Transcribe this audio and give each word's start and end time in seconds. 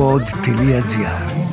pod.gr 0.00 1.50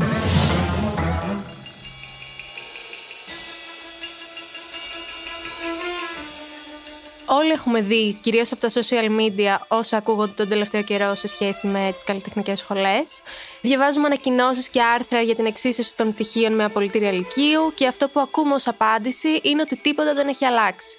Όλοι 7.25 7.51
έχουμε 7.51 7.81
δει, 7.81 8.17
κυρίως 8.21 8.51
από 8.51 8.61
τα 8.61 8.69
social 8.69 9.19
media, 9.19 9.57
όσα 9.67 9.97
ακούγονται 9.97 10.31
τον 10.35 10.47
τελευταίο 10.49 10.81
καιρό 10.81 11.15
σε 11.15 11.27
σχέση 11.27 11.67
με 11.67 11.91
τις 11.93 12.03
καλλιτεχνικές 12.03 12.59
σχολές. 12.59 13.21
Διαβάζουμε 13.61 14.05
ανακοινώσεις 14.05 14.69
και 14.69 14.81
άρθρα 14.81 15.21
για 15.21 15.35
την 15.35 15.45
εξίσωση 15.45 15.95
των 15.95 16.13
πτυχίων 16.13 16.53
με 16.53 16.63
απολυτήρια 16.63 17.11
λυκείου 17.11 17.71
και 17.75 17.87
αυτό 17.87 18.07
που 18.07 18.19
ακούμε 18.19 18.53
ως 18.53 18.67
απάντηση 18.67 19.39
είναι 19.43 19.61
ότι 19.61 19.75
τίποτα 19.75 20.13
δεν 20.13 20.27
έχει 20.27 20.45
αλλάξει. 20.45 20.97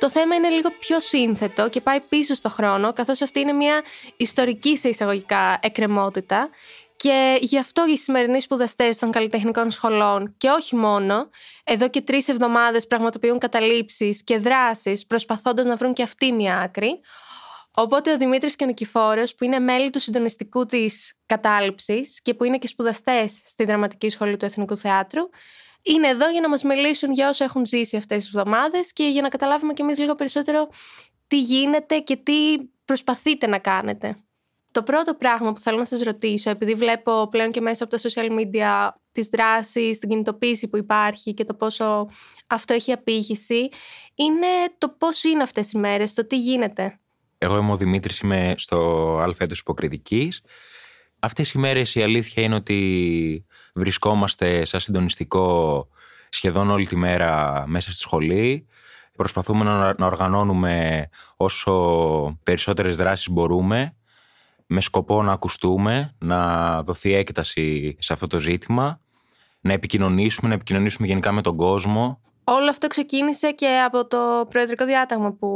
Το 0.00 0.10
θέμα 0.10 0.34
είναι 0.34 0.48
λίγο 0.48 0.70
πιο 0.78 1.00
σύνθετο 1.00 1.68
και 1.68 1.80
πάει 1.80 2.00
πίσω 2.00 2.34
στο 2.34 2.48
χρόνο, 2.48 2.92
καθώς 2.92 3.20
αυτή 3.22 3.40
είναι 3.40 3.52
μια 3.52 3.82
ιστορική 4.16 4.76
σε 4.76 4.88
εισαγωγικά 4.88 5.58
εκκρεμότητα 5.62 6.48
και 7.02 7.38
γι' 7.40 7.58
αυτό 7.58 7.86
οι 7.86 7.96
σημερινοί 7.96 8.40
σπουδαστές 8.40 8.98
των 8.98 9.10
καλλιτεχνικών 9.10 9.70
σχολών 9.70 10.34
και 10.36 10.48
όχι 10.48 10.76
μόνο, 10.76 11.30
εδώ 11.64 11.88
και 11.88 12.00
τρεις 12.00 12.28
εβδομάδες 12.28 12.86
πραγματοποιούν 12.86 13.38
καταλήψεις 13.38 14.24
και 14.24 14.38
δράσεις 14.38 15.06
προσπαθώντας 15.06 15.64
να 15.64 15.76
βρουν 15.76 15.92
και 15.92 16.02
αυτή 16.02 16.32
μια 16.32 16.58
άκρη. 16.58 17.00
Οπότε 17.74 18.12
ο 18.12 18.16
Δημήτρης 18.16 18.56
και 18.56 18.64
ο 18.64 18.66
Νικηφόρος, 18.66 19.34
που 19.34 19.44
είναι 19.44 19.58
μέλη 19.58 19.90
του 19.90 20.00
συντονιστικού 20.00 20.66
της 20.66 21.18
κατάληψης 21.26 22.22
και 22.22 22.34
που 22.34 22.44
είναι 22.44 22.58
και 22.58 22.66
σπουδαστές 22.66 23.42
στη 23.44 23.64
Δραματική 23.64 24.08
Σχολή 24.08 24.36
του 24.36 24.44
Εθνικού 24.44 24.76
Θεάτρου, 24.76 25.22
είναι 25.82 26.08
εδώ 26.08 26.30
για 26.30 26.40
να 26.40 26.48
μας 26.48 26.62
μιλήσουν 26.62 27.12
για 27.12 27.28
όσα 27.28 27.44
έχουν 27.44 27.66
ζήσει 27.66 27.96
αυτές 27.96 28.18
τις 28.18 28.26
εβδομάδες 28.26 28.92
και 28.92 29.08
για 29.08 29.22
να 29.22 29.28
καταλάβουμε 29.28 29.72
κι 29.72 29.82
εμείς 29.82 29.98
λίγο 29.98 30.14
περισσότερο 30.14 30.68
τι 31.26 31.40
γίνεται 31.40 31.98
και 31.98 32.16
τι 32.16 32.56
προσπαθείτε 32.84 33.46
να 33.46 33.58
κάνετε. 33.58 34.16
Το 34.72 34.82
πρώτο 34.82 35.14
πράγμα 35.14 35.52
που 35.52 35.60
θέλω 35.60 35.78
να 35.78 35.84
σας 35.84 36.00
ρωτήσω, 36.00 36.50
επειδή 36.50 36.74
βλέπω 36.74 37.28
πλέον 37.30 37.50
και 37.50 37.60
μέσα 37.60 37.84
από 37.84 37.96
τα 37.96 38.08
social 38.08 38.30
media 38.30 38.96
τις 39.12 39.28
δράσεις, 39.28 39.98
την 39.98 40.08
κινητοποίηση 40.08 40.68
που 40.68 40.76
υπάρχει 40.76 41.34
και 41.34 41.44
το 41.44 41.54
πόσο 41.54 42.08
αυτό 42.46 42.74
έχει 42.74 42.92
απήχηση, 42.92 43.68
είναι 44.14 44.46
το 44.78 44.88
πώς 44.98 45.24
είναι 45.24 45.42
αυτές 45.42 45.72
οι 45.72 45.78
μέρες, 45.78 46.14
το 46.14 46.26
τι 46.26 46.38
γίνεται. 46.38 46.98
Εγώ 47.38 47.56
είμαι 47.56 47.72
ο 47.72 47.76
Δημήτρης, 47.76 48.18
είμαι 48.18 48.54
στο 48.56 48.78
Α 49.18 49.34
έτος 49.38 49.58
υποκριτικής. 49.58 50.42
Αυτές 51.18 51.52
οι 51.52 51.58
μέρες 51.58 51.94
η 51.94 52.02
αλήθεια 52.02 52.42
είναι 52.42 52.54
ότι 52.54 53.44
βρισκόμαστε 53.74 54.64
σαν 54.64 54.80
συντονιστικό 54.80 55.88
σχεδόν 56.28 56.70
όλη 56.70 56.86
τη 56.86 56.96
μέρα 56.96 57.64
μέσα 57.66 57.90
στη 57.90 58.00
σχολή. 58.00 58.66
Προσπαθούμε 59.16 59.94
να 59.98 60.06
οργανώνουμε 60.06 61.08
όσο 61.36 62.38
περισσότερες 62.42 62.96
δράσεις 62.96 63.30
μπορούμε 63.30 63.94
με 64.72 64.80
σκοπό 64.80 65.22
να 65.22 65.32
ακουστούμε, 65.32 66.14
να 66.18 66.82
δοθεί 66.82 67.14
έκταση 67.14 67.96
σε 68.00 68.12
αυτό 68.12 68.26
το 68.26 68.40
ζήτημα, 68.40 69.00
να 69.60 69.72
επικοινωνήσουμε, 69.72 70.48
να 70.48 70.54
επικοινωνήσουμε 70.54 71.06
γενικά 71.06 71.32
με 71.32 71.42
τον 71.42 71.56
κόσμο. 71.56 72.20
Όλο 72.44 72.70
αυτό 72.70 72.86
ξεκίνησε 72.86 73.52
και 73.52 73.82
από 73.86 74.06
το 74.06 74.46
προεδρικό 74.48 74.84
διάταγμα 74.84 75.32
που 75.32 75.48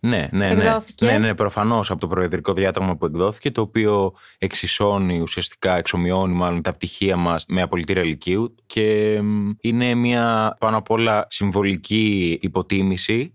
ναι, 0.00 0.28
ναι, 0.30 0.54
ναι. 0.54 0.62
εκδόθηκε. 0.62 1.06
Ναι, 1.06 1.18
ναι, 1.18 1.34
προφανώς 1.34 1.90
από 1.90 2.00
το 2.00 2.06
προεδρικό 2.06 2.52
διάταγμα 2.52 2.96
που 2.96 3.06
εκδόθηκε, 3.06 3.50
το 3.50 3.60
οποίο 3.60 4.12
εξισώνει 4.38 5.20
ουσιαστικά, 5.20 5.76
εξομοιώνει 5.76 6.34
μάλλον 6.34 6.62
τα 6.62 6.72
πτυχία 6.72 7.16
μας 7.16 7.44
με 7.48 7.62
απολυτήρια 7.62 8.02
ηλικίου 8.02 8.54
και 8.66 9.18
είναι 9.60 9.94
μια 9.94 10.56
πάνω 10.58 10.76
απ' 10.76 10.90
όλα 10.90 11.26
συμβολική 11.30 12.38
υποτίμηση 12.42 13.32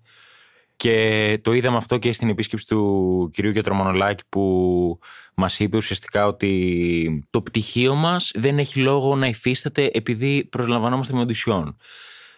και 0.75 1.39
το 1.41 1.53
είδαμε 1.53 1.77
αυτό 1.77 1.97
και 1.97 2.13
στην 2.13 2.29
επίσκεψη 2.29 2.67
του 2.67 3.29
κυρίου 3.33 3.51
Γιατρομανολάκη 3.51 4.23
που 4.29 4.99
μας 5.35 5.59
είπε 5.59 5.77
ουσιαστικά 5.77 6.27
ότι 6.27 7.27
το 7.29 7.41
πτυχίο 7.41 7.95
μας 7.95 8.31
δεν 8.35 8.59
έχει 8.59 8.79
λόγο 8.79 9.15
να 9.15 9.27
υφίσταται 9.27 9.89
επειδή 9.93 10.43
προσλαμβανόμαστε 10.43 11.13
με 11.13 11.19
οντισιόν. 11.19 11.77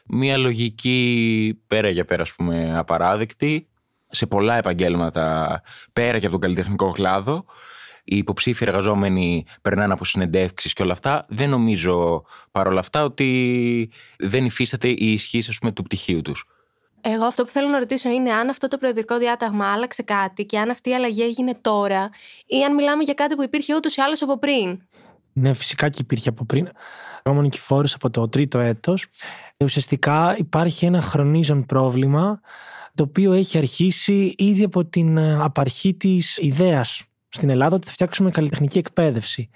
Μία 0.06 0.38
λογική 0.38 1.60
πέρα 1.68 1.90
για 1.90 2.06
πέρα, 2.06 2.22
ας 2.22 2.34
πούμε, 2.34 2.78
απαράδεκτη 2.78 3.68
σε 4.10 4.26
πολλά 4.26 4.58
επαγγέλματα 4.58 5.62
πέρα 5.94 6.20
και 6.20 6.26
από 6.26 6.32
τον 6.32 6.42
καλλιτεχνικό 6.42 6.92
κλάδο. 6.92 7.46
Οι 8.04 8.18
υποψήφοι 8.18 8.64
εργαζόμενοι 8.64 9.46
περνάνε 9.62 9.94
από 9.94 10.06
συνεντεύξεις 10.06 10.74
και 10.74 10.84
όλα 10.84 10.92
αυτά. 10.92 11.26
Δεν 11.30 11.50
νομίζω 11.50 12.26
παρόλα 12.52 12.80
αυτά 12.80 13.04
ότι 13.04 13.90
δεν 14.18 14.46
υφίσταται 14.46 14.88
η 14.88 15.12
ισχύ 15.12 15.42
του 15.74 15.84
πτυχίου 15.84 16.22
τους. 16.22 16.46
Εγώ 17.08 17.26
αυτό 17.26 17.44
που 17.44 17.50
θέλω 17.50 17.68
να 17.68 17.80
ρωτήσω 17.80 18.10
είναι 18.10 18.32
αν 18.32 18.50
αυτό 18.50 18.68
το 18.68 18.78
προεδρικό 18.78 19.18
διάταγμα 19.18 19.72
άλλαξε 19.72 20.04
κάτι 20.04 20.46
και 20.46 20.60
αν 20.60 20.70
αυτή 20.70 20.90
η 20.90 20.96
αλλαγή 20.96 21.22
έγινε 21.22 21.58
τώρα 21.62 22.10
ή 22.46 22.64
αν 22.64 22.76
μιλάμε 22.76 23.04
για 23.04 23.14
κάτι 23.14 23.36
που 23.36 23.44
υπήρχε 23.44 23.76
ούτως 23.76 23.96
ή 23.96 24.02
άλλως 24.02 24.22
από 24.22 24.40
πριν. 24.40 24.82
Ναι, 25.34 25.54
φυσικά 25.54 25.90
και 25.90 25.98
υπήρχε 26.02 26.30
από 26.30 26.46
πριν. 26.46 26.70
Ο 27.24 27.32
Νικηφόρος 27.34 27.94
από 27.94 28.10
το 28.10 28.30
τρίτο 28.30 28.60
έτος. 28.60 29.06
Ουσιαστικά 29.58 30.36
υπάρχει 30.38 30.86
ένα 30.86 31.02
χρονίζον 31.02 31.66
πρόβλημα 31.66 32.40
το 32.96 33.04
οποίο 33.04 33.34
έχει 33.34 33.58
αρχίσει 33.58 34.34
ήδη 34.38 34.64
από 34.64 34.86
την 34.86 35.20
απαρχή 35.20 35.94
της 35.94 36.38
ιδέας 36.38 37.04
στην 37.36 37.50
Ελλάδα 37.50 37.76
ότι 37.76 37.88
θα 37.88 37.92
φτιάξουμε 37.94 38.30
καλλιτεχνική 38.30 38.78
εκπαίδευση. 38.78 39.50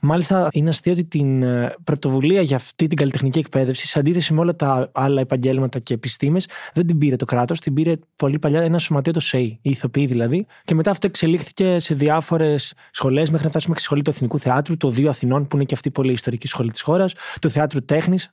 Μάλιστα, 0.00 0.48
είναι 0.52 0.68
αστείο 0.68 0.92
ότι 0.92 1.04
την 1.04 1.42
ε, 1.42 1.74
πρωτοβουλία 1.84 2.42
για 2.42 2.56
αυτή 2.56 2.86
την 2.86 2.96
καλλιτεχνική 2.96 3.38
εκπαίδευση, 3.38 3.86
σε 3.86 3.98
αντίθεση 3.98 4.34
με 4.34 4.40
όλα 4.40 4.56
τα 4.56 4.90
άλλα 4.92 5.20
επαγγέλματα 5.20 5.78
και 5.78 5.94
επιστήμες, 5.94 6.48
δεν 6.74 6.86
την 6.86 6.98
πήρε 6.98 7.16
το 7.16 7.24
κράτος, 7.24 7.60
την 7.60 7.74
πήρε 7.74 7.92
πολύ 8.16 8.38
παλιά 8.38 8.60
ένα 8.60 8.78
σωματείο, 8.78 9.12
το 9.12 9.20
ΣΕΙ, 9.20 9.58
η 9.62 9.70
ηθοποιοί 9.70 10.06
δηλαδή. 10.06 10.46
Και 10.64 10.74
μετά 10.74 10.90
αυτό 10.90 11.06
εξελίχθηκε 11.06 11.78
σε 11.78 11.94
διάφορες 11.94 12.74
σχολές 12.90 13.30
μέχρι 13.30 13.44
να 13.44 13.50
φτάσουμε 13.50 13.74
και 13.74 13.78
στη 13.78 13.88
σχολή 13.88 14.02
του 14.02 14.10
Εθνικού 14.10 14.38
Θεάτρου, 14.38 14.76
το 14.76 14.88
Δύο 14.88 15.08
Αθηνών, 15.08 15.46
που 15.46 15.56
είναι 15.56 15.64
και 15.64 15.74
αυτή 15.74 15.90
πολύ 15.90 16.12
ιστορική 16.12 16.46
σχολή 16.46 16.70
της 16.70 16.80
χώρας, 16.80 17.14
του 17.40 17.50
Θεάτρου 17.50 17.84
Τέχνης. 17.84 18.30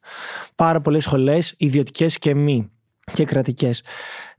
Πάρα 0.56 0.82
πολλές 0.82 1.04
σχολές, 1.04 1.54
ιδιωτικές 1.58 2.18
και 2.18 2.36
μη 2.36 2.72
και 3.14 3.26
κρατικές. 3.26 3.84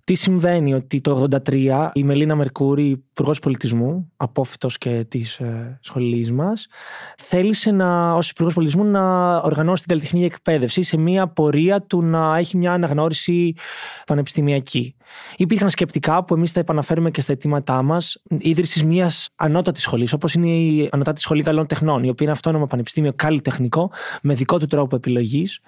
Τι 0.04 0.14
συμβαίνει 0.14 0.74
ότι 0.74 1.00
το 1.00 1.26
1983 1.48 1.90
η 1.92 2.04
Μελίνα 2.04 2.34
Μερκούρη, 2.34 2.88
υπουργός 2.88 3.38
πολιτισμού, 3.38 4.12
απόφυτος 4.16 4.78
και 4.78 5.04
της 5.08 5.38
ε, 5.38 5.78
σχολής 5.82 6.32
μας, 6.32 6.66
θέλησε 7.16 7.70
να, 7.70 8.14
ως 8.14 8.30
υπουργός 8.30 8.54
πολιτισμού 8.54 8.84
να 8.84 9.36
οργανώσει 9.36 9.82
την 9.82 9.90
καλλιτεχνική 9.90 10.24
εκπαίδευση 10.24 10.82
σε 10.82 10.96
μια 10.96 11.28
πορεία 11.28 11.80
του 11.80 12.02
να 12.02 12.36
έχει 12.36 12.56
μια 12.56 12.72
αναγνώριση 12.72 13.54
πανεπιστημιακή. 14.06 14.96
Υπήρχαν 15.36 15.70
σκεπτικά 15.70 16.24
που 16.24 16.34
εμείς 16.34 16.52
τα 16.52 16.60
επαναφέρουμε 16.60 17.10
και 17.10 17.20
στα 17.20 17.32
αιτήματά 17.32 17.82
μας, 17.82 18.22
ίδρυσης 18.38 18.84
μια 18.84 19.10
ανώτατης 19.34 19.82
σχολής, 19.82 20.12
όπως 20.12 20.34
είναι 20.34 20.48
η 20.48 20.88
Ανώτατη 20.92 21.20
Σχολή 21.20 21.42
Καλών 21.42 21.66
Τεχνών, 21.66 22.04
η 22.04 22.08
οποία 22.08 22.26
είναι 22.26 22.34
αυτόνομο 22.34 22.66
πανεπιστήμιο 22.66 23.12
καλλιτεχνικό, 23.16 23.90
με 24.22 24.34
δικό 24.34 24.58
του 24.58 24.66
τρόπο 24.66 24.96
επιλογής. 24.96 25.60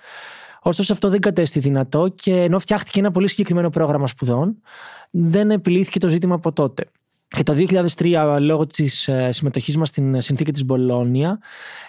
Ωστόσο, 0.66 0.92
αυτό 0.92 1.08
δεν 1.08 1.20
κατέστη 1.20 1.58
δυνατό 1.58 2.08
και 2.14 2.32
ενώ 2.32 2.58
φτιάχτηκε 2.58 2.98
ένα 2.98 3.10
πολύ 3.10 3.28
συγκεκριμένο 3.28 3.70
πρόγραμμα 3.70 4.06
σπουδών, 4.06 4.60
δεν 5.10 5.50
επιλύθηκε 5.50 5.98
το 5.98 6.08
ζήτημα 6.08 6.34
από 6.34 6.52
τότε. 6.52 6.84
Και 7.28 7.42
το 7.42 7.54
2003, 7.96 8.36
λόγω 8.40 8.66
της 8.66 9.08
ε, 9.08 9.32
συμμετοχής 9.32 9.76
μας 9.76 9.88
στην 9.88 10.20
συνθήκη 10.20 10.52
της 10.52 10.64
Μπολόνια, 10.64 11.38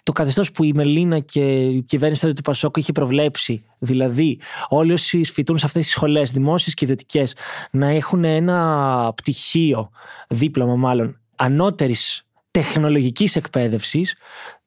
το 0.04 0.12
καθεστώς 0.12 0.52
που 0.52 0.64
η 0.64 0.74
Μελίνα 0.74 1.20
και 1.20 1.66
η 1.66 1.82
κυβέρνηση 1.82 2.34
του 2.34 2.42
Πασόκ 2.42 2.78
είχε 2.78 2.92
προβλέψει, 2.92 3.64
δηλαδή 3.80 4.40
όλοι 4.68 4.94
όσοι 4.94 5.24
φοιτούν 5.24 5.58
σε 5.58 5.66
αυτές 5.66 5.84
τις 5.84 5.92
σχολές, 5.92 6.32
δημόσιες 6.32 6.74
και 6.74 6.86
ιδιωτικές, 6.86 7.36
να 7.72 7.88
έχουν 7.88 8.24
ένα 8.24 9.12
πτυχίο, 9.16 9.90
δίπλωμα 10.28 10.76
μάλλον, 10.76 11.20
ανώτερης 11.36 12.28
τεχνολογικής 12.52 13.36
εκπαίδευσης, 13.36 14.16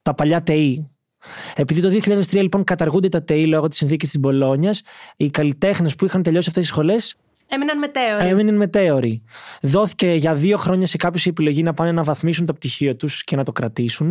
τα 0.02 0.14
παλιά 0.14 0.42
ΤΕΗ, 0.42 0.90
επειδή 1.54 1.80
το 1.80 1.88
2003 1.88 2.24
λοιπόν 2.30 2.64
καταργούνται 2.64 3.08
τα 3.08 3.22
ΤΕΗ 3.22 3.46
λόγω 3.46 3.68
της 3.68 3.78
συνθήκης 3.78 4.08
της 4.10 4.20
Μπολόνιας, 4.20 4.82
οι 5.16 5.30
καλλιτέχνες 5.30 5.94
που 5.94 6.04
είχαν 6.04 6.22
τελειώσει 6.22 6.48
αυτές 6.48 6.62
τις 6.62 6.72
σχολές. 6.72 7.16
Έμειναν 7.52 7.78
μετέωροι. 7.78 8.26
Έμειναν 8.26 8.56
μετέωροι. 8.56 9.22
Δόθηκε 9.62 10.12
για 10.12 10.34
δύο 10.34 10.56
χρόνια 10.56 10.86
σε 10.86 10.96
κάποιους 10.96 11.26
η 11.26 11.28
επιλογή 11.28 11.62
να 11.62 11.74
πάνε 11.74 11.92
να 11.92 12.02
βαθμίσουν 12.02 12.46
το 12.46 12.52
πτυχίο 12.52 12.96
τους 12.96 13.24
και 13.24 13.36
να 13.36 13.44
το 13.44 13.52
κρατήσουν. 13.52 14.10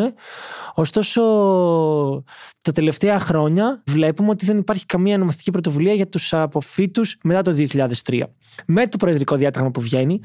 Ωστόσο, 0.73 1.21
τα 2.63 2.71
τελευταία 2.71 3.19
χρόνια 3.19 3.83
βλέπουμε 3.85 4.29
ότι 4.29 4.45
δεν 4.45 4.57
υπάρχει 4.57 4.85
καμία 4.85 5.17
νομοθετική 5.17 5.51
πρωτοβουλία 5.51 5.93
για 5.93 6.07
τους 6.07 6.33
αποφύτους 6.33 7.17
μετά 7.23 7.41
το 7.41 7.51
2003. 7.51 8.23
Με 8.65 8.87
το 8.87 8.97
προεδρικό 8.97 9.35
διάταγμα 9.35 9.71
που 9.71 9.81
βγαίνει, 9.81 10.19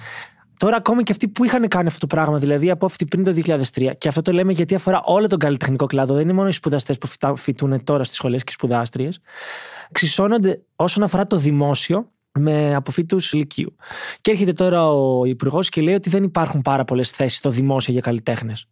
Τώρα, 0.56 0.76
ακόμα 0.76 1.02
και 1.02 1.12
αυτοί 1.12 1.28
που 1.28 1.44
είχαν 1.44 1.68
κάνει 1.68 1.86
αυτό 1.86 1.98
το 1.98 2.06
πράγμα, 2.06 2.38
δηλαδή 2.38 2.70
απόφοιτοι 2.70 3.06
πριν 3.06 3.24
το 3.24 3.32
2003, 3.74 3.90
και 3.98 4.08
αυτό 4.08 4.22
το 4.22 4.32
λέμε 4.32 4.52
γιατί 4.52 4.74
αφορά 4.74 5.02
όλο 5.04 5.26
τον 5.26 5.38
καλλιτεχνικό 5.38 5.86
κλάδο, 5.86 6.14
δεν 6.14 6.22
είναι 6.22 6.32
μόνο 6.32 6.48
οι 6.48 6.52
σπουδαστές 6.52 6.98
που 6.98 7.36
φοιτούν 7.36 7.84
τώρα 7.84 8.04
στις 8.04 8.16
σχολές 8.16 8.44
και 8.44 8.50
οι 8.50 8.52
σπουδάστριες, 8.52 9.20
ξυσώνονται 9.92 10.62
όσον 10.76 11.02
αφορά 11.02 11.26
το 11.26 11.36
δημόσιο 11.36 12.12
με 12.38 12.74
αποφύτους 12.74 13.32
ηλικίου. 13.32 13.76
Και 14.20 14.30
έρχεται 14.30 14.52
τώρα 14.52 14.88
ο 14.88 15.24
Υπουργός 15.24 15.68
και 15.68 15.80
λέει 15.80 15.94
ότι 15.94 16.10
δεν 16.10 16.22
υπάρχουν 16.22 16.62
πάρα 16.62 16.84
πολλές 16.84 17.10
θέσεις 17.10 17.38
στο 17.38 17.50
δημόσιο 17.50 17.92
για 17.92 18.02
καλλιτέχνες. 18.02 18.68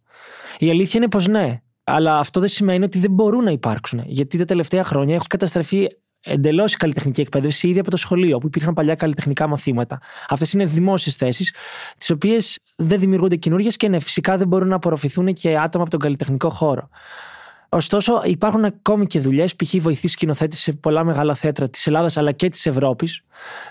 Η 0.57 0.69
αλήθεια 0.69 0.99
είναι 0.99 1.09
πως 1.09 1.27
ναι, 1.27 1.61
αλλά 1.83 2.19
αυτό 2.19 2.39
δεν 2.39 2.49
σημαίνει 2.49 2.83
ότι 2.83 2.99
δεν 2.99 3.11
μπορούν 3.11 3.43
να 3.43 3.51
υπάρξουν. 3.51 4.01
Γιατί 4.05 4.37
τα 4.37 4.45
τελευταία 4.45 4.83
χρόνια 4.83 5.15
έχει 5.15 5.27
καταστραφεί 5.27 5.87
εντελώς 6.23 6.73
η 6.73 6.77
καλλιτεχνική 6.77 7.21
εκπαίδευση 7.21 7.67
ήδη 7.67 7.79
από 7.79 7.89
το 7.89 7.97
σχολείο, 7.97 8.35
όπου 8.35 8.47
υπήρχαν 8.47 8.73
παλιά 8.73 8.95
καλλιτεχνικά 8.95 9.47
μαθήματα. 9.47 10.01
Αυτές 10.29 10.53
είναι 10.53 10.65
δημόσιες 10.65 11.15
θέσεις, 11.15 11.53
τις 11.97 12.09
οποίες 12.09 12.59
δεν 12.75 12.99
δημιουργούνται 12.99 13.35
καινούργιες 13.35 13.77
και 13.77 13.87
ναι, 13.87 13.99
φυσικά 13.99 14.37
δεν 14.37 14.47
μπορούν 14.47 14.67
να 14.67 14.75
απορροφηθούν 14.75 15.33
και 15.33 15.57
άτομα 15.57 15.83
από 15.83 15.91
τον 15.91 15.99
καλλιτεχνικό 15.99 16.49
χώρο. 16.49 16.89
Ωστόσο, 17.69 18.21
υπάρχουν 18.25 18.65
ακόμη 18.65 19.07
και 19.07 19.19
δουλειές, 19.19 19.55
π.χ. 19.55 19.75
βοηθή 19.79 20.07
σκηνοθέτης 20.07 20.59
σε 20.59 20.73
πολλά 20.73 21.03
μεγάλα 21.03 21.33
θέατρα 21.33 21.69
της 21.69 21.87
Ελλάδας 21.87 22.17
αλλά 22.17 22.31
και 22.31 22.49
της 22.49 22.65
Ευρώπης, 22.65 23.21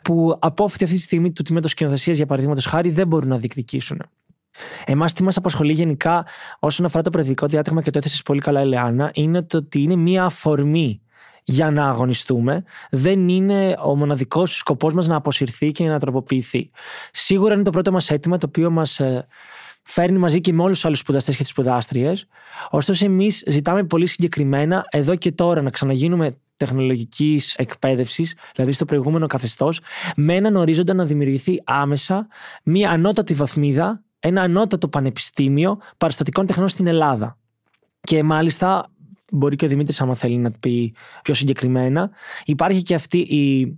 που 0.02 0.36
απόφυτοι 0.38 0.84
αυτή 0.84 0.96
τη 0.96 1.02
στιγμή 1.02 1.32
του 1.32 1.42
τμήματο 1.42 1.68
σκηνοθεσίας, 1.68 2.16
για 2.16 2.26
παραδείγματος 2.26 2.66
χάρη, 2.66 2.90
δεν 2.90 3.06
μπορούν 3.06 3.28
να 3.28 3.38
διεκδικήσουν. 3.38 4.02
Εμάς 4.84 5.12
τι 5.12 5.22
μας 5.22 5.36
απασχολεί 5.36 5.72
γενικά 5.72 6.26
όσον 6.58 6.86
αφορά 6.86 7.02
το 7.02 7.10
προεδρικό 7.10 7.46
διάταγμα 7.46 7.82
και 7.82 7.90
το 7.90 7.98
έθεσε 7.98 8.22
πολύ 8.24 8.40
καλά, 8.40 8.60
Ελεάνα, 8.60 9.10
είναι 9.14 9.42
το 9.42 9.56
ότι 9.56 9.82
είναι 9.82 9.96
μία 9.96 10.24
αφορμή 10.24 11.00
για 11.44 11.70
να 11.70 11.88
αγωνιστούμε. 11.88 12.64
Δεν 12.90 13.28
είναι 13.28 13.76
ο 13.84 13.96
μοναδικός 13.96 14.56
σκοπός 14.56 14.94
μας 14.94 15.06
να 15.06 15.16
αποσυρθεί 15.16 15.72
και 15.72 15.86
να 15.86 15.98
τροποποιηθεί. 15.98 16.70
Σίγουρα 17.12 17.54
είναι 17.54 17.62
το 17.62 17.70
πρώτο 17.70 17.92
μας 17.92 18.10
αίτημα 18.10 18.38
το 18.38 18.46
οποίο 18.48 18.70
μας 18.70 19.00
ε, 19.00 19.26
φέρνει 19.82 20.18
μαζί 20.18 20.40
και 20.40 20.52
με 20.52 20.62
όλους 20.62 20.74
τους 20.74 20.84
άλλους 20.84 20.98
σπουδαστές 20.98 21.36
και 21.36 21.42
τις 21.42 21.50
σπουδάστριες. 21.50 22.26
Ωστόσο, 22.70 23.04
εμείς 23.04 23.44
ζητάμε 23.46 23.84
πολύ 23.84 24.06
συγκεκριμένα 24.06 24.84
εδώ 24.90 25.16
και 25.16 25.32
τώρα 25.32 25.62
να 25.62 25.70
ξαναγίνουμε 25.70 26.36
τεχνολογικής 26.56 27.54
εκπαίδευσης, 27.54 28.36
δηλαδή 28.54 28.72
στο 28.72 28.84
προηγούμενο 28.84 29.26
καθεστώς, 29.26 29.80
με 30.16 30.34
έναν 30.34 30.56
ορίζοντα 30.56 30.94
να 30.94 31.04
δημιουργηθεί 31.04 31.62
άμεσα 31.64 32.26
μία 32.62 32.90
ανώτατη 32.90 33.34
βαθμίδα, 33.34 34.02
ένα 34.18 34.42
ανώτατο 34.42 34.88
πανεπιστήμιο 34.88 35.78
παραστατικών 35.96 36.46
τεχνών 36.46 36.68
στην 36.68 36.86
Ελλάδα. 36.86 37.38
Και 38.00 38.22
μάλιστα, 38.22 38.90
μπορεί 39.32 39.56
και 39.56 39.64
ο 39.64 39.68
Δημήτρης, 39.68 40.00
άμα 40.00 40.14
θέλει 40.14 40.36
να 40.36 40.50
πει 40.50 40.94
πιο 41.22 41.34
συγκεκριμένα, 41.34 42.10
υπάρχει 42.44 42.82
και 42.82 42.94
αυτή 42.94 43.18
η 43.18 43.76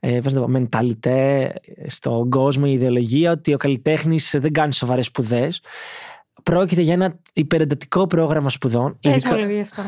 ε, 0.00 0.20
πώς 0.20 0.32
το 0.32 0.40
πω, 0.40 0.48
μενταλιτέ 0.48 1.54
στον 1.86 2.30
κόσμο, 2.30 2.64
η 2.66 2.72
ιδεολογία 2.72 3.30
ότι 3.30 3.54
ο 3.54 3.56
καλλιτέχνης 3.56 4.34
δεν 4.38 4.52
κάνει 4.52 4.72
σοβαρές 4.72 5.06
σπουδές. 5.06 5.62
Πρόκειται 6.42 6.80
για 6.80 6.92
ένα 6.92 7.18
υπερεντατικό 7.32 8.06
πρόγραμμα 8.06 8.48
σπουδών. 8.48 8.98
Πες 9.00 9.24
μου 9.24 9.36
λίγο 9.36 9.60
αυτό. 9.60 9.82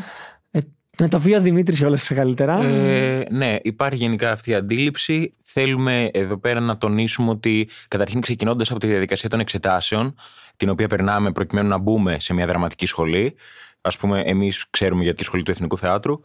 Ε, 0.51 0.59
να 0.97 1.07
το 1.07 1.19
πει 1.19 1.33
ο 1.33 1.41
Δημήτρης 1.41 1.81
όλα 1.81 1.97
σε 1.97 2.13
καλύτερα. 2.13 2.63
Ε, 2.63 3.25
ναι, 3.29 3.57
υπάρχει 3.61 3.97
γενικά 3.97 4.31
αυτή 4.31 4.51
η 4.51 4.53
αντίληψη. 4.53 5.33
Θέλουμε 5.43 6.09
εδώ 6.13 6.37
πέρα 6.37 6.59
να 6.59 6.77
τονίσουμε 6.77 7.29
ότι 7.29 7.69
καταρχήν 7.87 8.21
ξεκινώντας 8.21 8.71
από 8.71 8.79
τη 8.79 8.87
διαδικασία 8.87 9.29
των 9.29 9.39
εξετάσεων, 9.39 10.15
την 10.57 10.69
οποία 10.69 10.87
περνάμε 10.87 11.31
προκειμένου 11.31 11.67
να 11.67 11.77
μπούμε 11.77 12.19
σε 12.19 12.33
μια 12.33 12.47
δραματική 12.47 12.85
σχολή. 12.85 13.35
Α 13.85 13.89
πούμε, 13.89 14.21
εμείς 14.25 14.65
ξέρουμε 14.69 15.03
για 15.03 15.13
τη 15.13 15.23
σχολή 15.23 15.43
του 15.43 15.51
Εθνικού 15.51 15.77
Θεάτρου. 15.77 16.19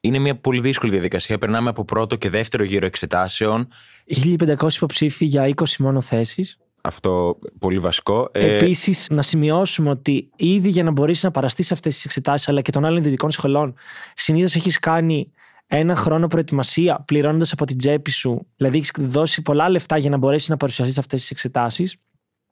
Είναι 0.00 0.18
μια 0.18 0.36
πολύ 0.36 0.60
δύσκολη 0.60 0.92
διαδικασία. 0.92 1.38
Περνάμε 1.38 1.68
από 1.68 1.84
πρώτο 1.84 2.16
και 2.16 2.30
δεύτερο 2.30 2.64
γύρο 2.64 2.86
εξετάσεων. 2.86 3.68
1500 4.06 4.74
υποψήφοι 4.76 5.24
για 5.24 5.54
20 5.54 5.76
μόνο 5.78 6.00
θέσεις. 6.00 6.58
Αυτό 6.80 7.38
πολύ 7.58 7.78
βασικό. 7.78 8.28
Ε, 8.32 8.56
Επίσης, 8.56 9.06
να 9.10 9.22
σημειώσουμε 9.22 9.90
ότι 9.90 10.30
ήδη 10.36 10.68
για 10.68 10.82
να 10.82 10.90
μπορέσει 10.90 11.24
να 11.24 11.30
παραστείς 11.30 11.66
σε 11.66 11.74
αυτές 11.74 11.94
τις 11.94 12.04
εξετάσεις 12.04 12.48
αλλά 12.48 12.60
και 12.60 12.70
των 12.70 12.84
άλλων 12.84 12.98
ιδιωτικών 12.98 13.30
σχολών, 13.30 13.74
συνήθως 14.14 14.54
έχεις 14.54 14.78
κάνει 14.78 15.32
ένα 15.66 15.94
χρόνο 15.94 16.26
προετοιμασία 16.26 17.04
πληρώνοντας 17.06 17.52
από 17.52 17.64
την 17.64 17.78
τσέπη 17.78 18.10
σου. 18.10 18.46
Δηλαδή, 18.56 18.76
έχεις 18.76 18.90
δώσει 18.98 19.42
πολλά 19.42 19.68
λεφτά 19.68 19.98
για 19.98 20.10
να 20.10 20.16
μπορέσεις 20.16 20.48
να 20.48 20.56
παρουσιαστείς 20.56 20.94
σε 20.94 21.00
αυτές 21.00 21.20
τις 21.20 21.30
εξετάσεις. 21.30 21.96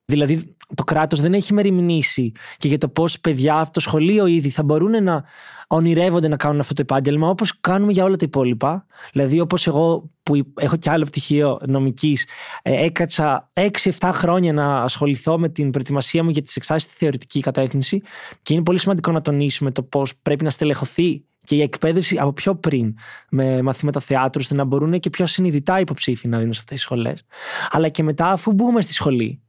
Δηλαδή, 0.06 0.56
το 0.74 0.84
κράτος 0.84 1.20
δεν 1.20 1.34
έχει 1.34 1.52
μεριμνήσει 1.52 2.32
και 2.56 2.68
για 2.68 2.78
το 2.78 2.88
πώς 2.88 3.20
παιδιά 3.20 3.60
από 3.60 3.72
το 3.72 3.80
σχολείο 3.80 4.26
ήδη 4.26 4.48
θα 4.48 4.62
μπορούν 4.62 5.02
να 5.02 5.24
ονειρεύονται 5.68 6.28
να 6.28 6.36
κάνουν 6.36 6.60
αυτό 6.60 6.74
το 6.74 6.82
επάγγελμα 6.82 7.28
όπως 7.28 7.60
κάνουμε 7.60 7.92
για 7.92 8.04
όλα 8.04 8.16
τα 8.16 8.24
υπόλοιπα. 8.26 8.86
Δηλαδή, 9.12 9.40
όπως 9.40 9.66
εγώ 9.66 10.10
που 10.22 10.52
έχω 10.54 10.76
και 10.76 10.90
άλλο 10.90 11.04
πτυχίο 11.04 11.60
νομικής, 11.66 12.26
ε, 12.62 12.84
έκατσα 12.84 13.50
6-7 13.52 14.10
χρόνια 14.12 14.52
να 14.52 14.82
ασχοληθώ 14.82 15.38
με 15.38 15.48
την 15.48 15.70
προετοιμασία 15.70 16.24
μου 16.24 16.30
για 16.30 16.42
τις 16.42 16.56
εξάσει 16.56 16.86
στη 16.86 16.96
θεωρητική 16.96 17.40
κατεύθυνση 17.40 18.02
και 18.42 18.54
είναι 18.54 18.62
πολύ 18.62 18.78
σημαντικό 18.78 19.12
να 19.12 19.20
τονίσουμε 19.20 19.70
το 19.70 19.82
πώς 19.82 20.16
πρέπει 20.16 20.44
να 20.44 20.50
στελεχωθεί 20.50 21.24
και 21.44 21.54
η 21.54 21.62
εκπαίδευση 21.62 22.18
από 22.18 22.32
πιο 22.32 22.54
πριν 22.54 22.94
με 23.30 23.62
μαθήματα 23.62 24.00
θεάτρου, 24.00 24.40
ώστε 24.40 24.54
να 24.54 24.64
μπορούν 24.64 25.00
και 25.00 25.10
πιο 25.10 25.26
συνειδητά 25.26 25.80
υποψήφοι 25.80 26.28
να 26.28 26.38
δίνουν 26.38 26.52
σε 26.52 26.58
αυτές 26.58 26.74
τις 26.74 26.84
σχολές. 26.84 27.24
Αλλά 27.70 27.88
και 27.88 28.02
μετά, 28.02 28.26
αφού 28.26 28.52
μπούμε 28.52 28.80
στη 28.80 28.92
σχολή, 28.92 29.43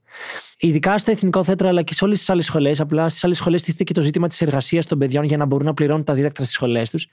Ειδικά 0.57 0.97
στο 0.97 1.11
Εθνικό 1.11 1.43
Θέατρο 1.43 1.67
αλλά 1.67 1.81
και 1.81 1.93
σε 1.93 2.05
όλες 2.05 2.17
τις 2.17 2.29
άλλες 2.29 2.45
σχολές. 2.45 2.79
Απλά 2.79 3.09
στις 3.09 3.23
άλλες 3.23 3.37
σχολές 3.37 3.63
τίθεται 3.63 3.83
και 3.83 3.93
το 3.93 4.01
ζήτημα 4.01 4.27
της 4.27 4.41
εργασίας 4.41 4.85
των 4.85 4.97
παιδιών 4.97 5.23
για 5.23 5.37
να 5.37 5.45
μπορούν 5.45 5.65
να 5.65 5.73
πληρώνουν 5.73 6.03
τα 6.03 6.13
δίδακτρα 6.13 6.43
στις 6.43 6.55
σχολές 6.55 6.89
τους. 6.89 7.07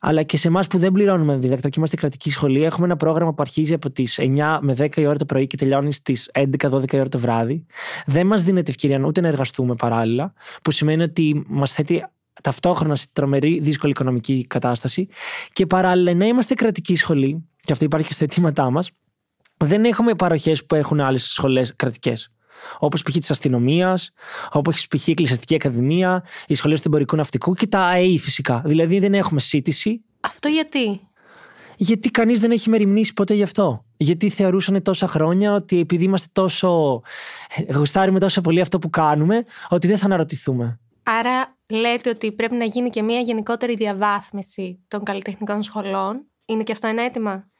Αλλά 0.00 0.22
και 0.22 0.36
σε 0.36 0.48
εμάς 0.48 0.66
που 0.66 0.78
δεν 0.78 0.92
πληρώνουμε 0.92 1.36
δίδακτρα 1.36 1.68
και 1.68 1.74
είμαστε 1.78 1.96
κρατική 1.96 2.30
σχολή, 2.30 2.64
έχουμε 2.64 2.86
ένα 2.86 2.96
πρόγραμμα 2.96 3.34
που 3.34 3.42
αρχίζει 3.42 3.74
από 3.74 3.90
τις 3.90 4.18
9 4.18 4.58
με 4.60 4.74
10 4.78 4.96
η 4.96 5.06
ώρα 5.06 5.16
το 5.16 5.24
πρωί 5.24 5.46
και 5.46 5.56
τελειώνει 5.56 5.92
στις 5.92 6.30
11-12 6.34 6.92
η 6.92 6.98
ώρα 6.98 7.08
το 7.08 7.18
βράδυ. 7.18 7.66
Δεν 8.06 8.26
μας 8.26 8.42
δίνεται 8.42 8.70
ευκαιρία 8.70 9.00
ούτε 9.06 9.20
να 9.20 9.28
εργαστούμε 9.28 9.74
παράλληλα, 9.74 10.32
που 10.62 10.70
σημαίνει 10.70 11.02
ότι 11.02 11.44
μας 11.46 11.72
θέτει 11.72 12.04
ταυτόχρονα 12.42 12.94
σε 12.94 13.06
τρομερή 13.12 13.60
δύσκολη 13.62 13.92
οικονομική 13.92 14.46
κατάσταση. 14.46 15.08
Και 15.52 15.66
παράλληλα, 15.66 16.14
να 16.14 16.26
είμαστε 16.26 16.54
κρατική 16.54 16.94
σχολή, 16.94 17.48
και 17.64 17.72
αυτό 17.72 17.84
υπάρχει 17.84 18.06
και 18.06 18.12
στα 18.12 18.24
αιτήματά 18.24 18.70
μας, 18.70 18.90
δεν 19.64 19.84
έχουμε 19.84 20.14
παροχές 20.14 20.66
που 20.66 20.74
έχουν 20.74 21.00
άλλες 21.00 21.24
σχολές 21.24 21.76
κρατικές. 21.76 22.32
Όπως 22.78 23.02
π.χ. 23.02 23.14
της 23.14 23.30
αστυνομίας, 23.30 24.10
όπως 24.52 24.86
π.χ. 24.88 25.06
η 25.06 25.10
Εκκλησιαστική 25.10 25.54
Ακαδημία, 25.54 26.24
οι 26.46 26.54
σχολές 26.54 26.80
του 26.80 26.88
εμπορικού 26.88 27.16
ναυτικού 27.16 27.54
και 27.54 27.66
τα 27.66 27.80
ΑΕΗ 27.80 28.18
φυσικά. 28.18 28.62
Δηλαδή 28.64 28.98
δεν 28.98 29.14
έχουμε 29.14 29.40
σύντηση. 29.40 30.04
Αυτό 30.20 30.48
γιατί; 30.48 31.00
Γιατί 31.76 32.10
κανείς 32.10 32.40
δεν 32.40 32.50
έχει 32.50 32.70
μεριμνήσει 32.70 33.12
ποτέ 33.12 33.34
γι' 33.34 33.42
αυτό. 33.42 33.84
Γιατί 33.96 34.30
θεωρούσαν 34.30 34.82
τόσα 34.82 35.08
χρόνια 35.08 35.52
ότι 35.52 35.78
επειδή 35.78 36.04
είμαστε 36.04 36.28
τόσο. 36.32 37.00
γουστάρουμε 37.74 38.18
τόσο 38.18 38.40
πολύ 38.40 38.60
αυτό 38.60 38.78
που 38.78 38.90
κάνουμε, 38.90 39.44
ότι 39.68 39.86
δεν 39.86 39.98
θα 39.98 40.04
αναρωτηθούμε. 40.04 40.80
Άρα 41.02 41.56
λέτε 41.70 42.10
ότι 42.10 42.32
πρέπει 42.32 42.54
να 42.54 42.64
γίνει 42.64 42.90
και 42.90 43.02
μια 43.02 43.20
γενικότερη 43.20 43.74
διαβάθμιση 43.74 44.84
των 44.88 45.02
καλλιτεχνικών 45.02 45.62
σχολών. 45.62 46.26
Είναι 46.44 46.62
και 46.62 46.72
αυτό 46.72 46.86
ένα 46.86 47.02
αίτημα; 47.02 47.50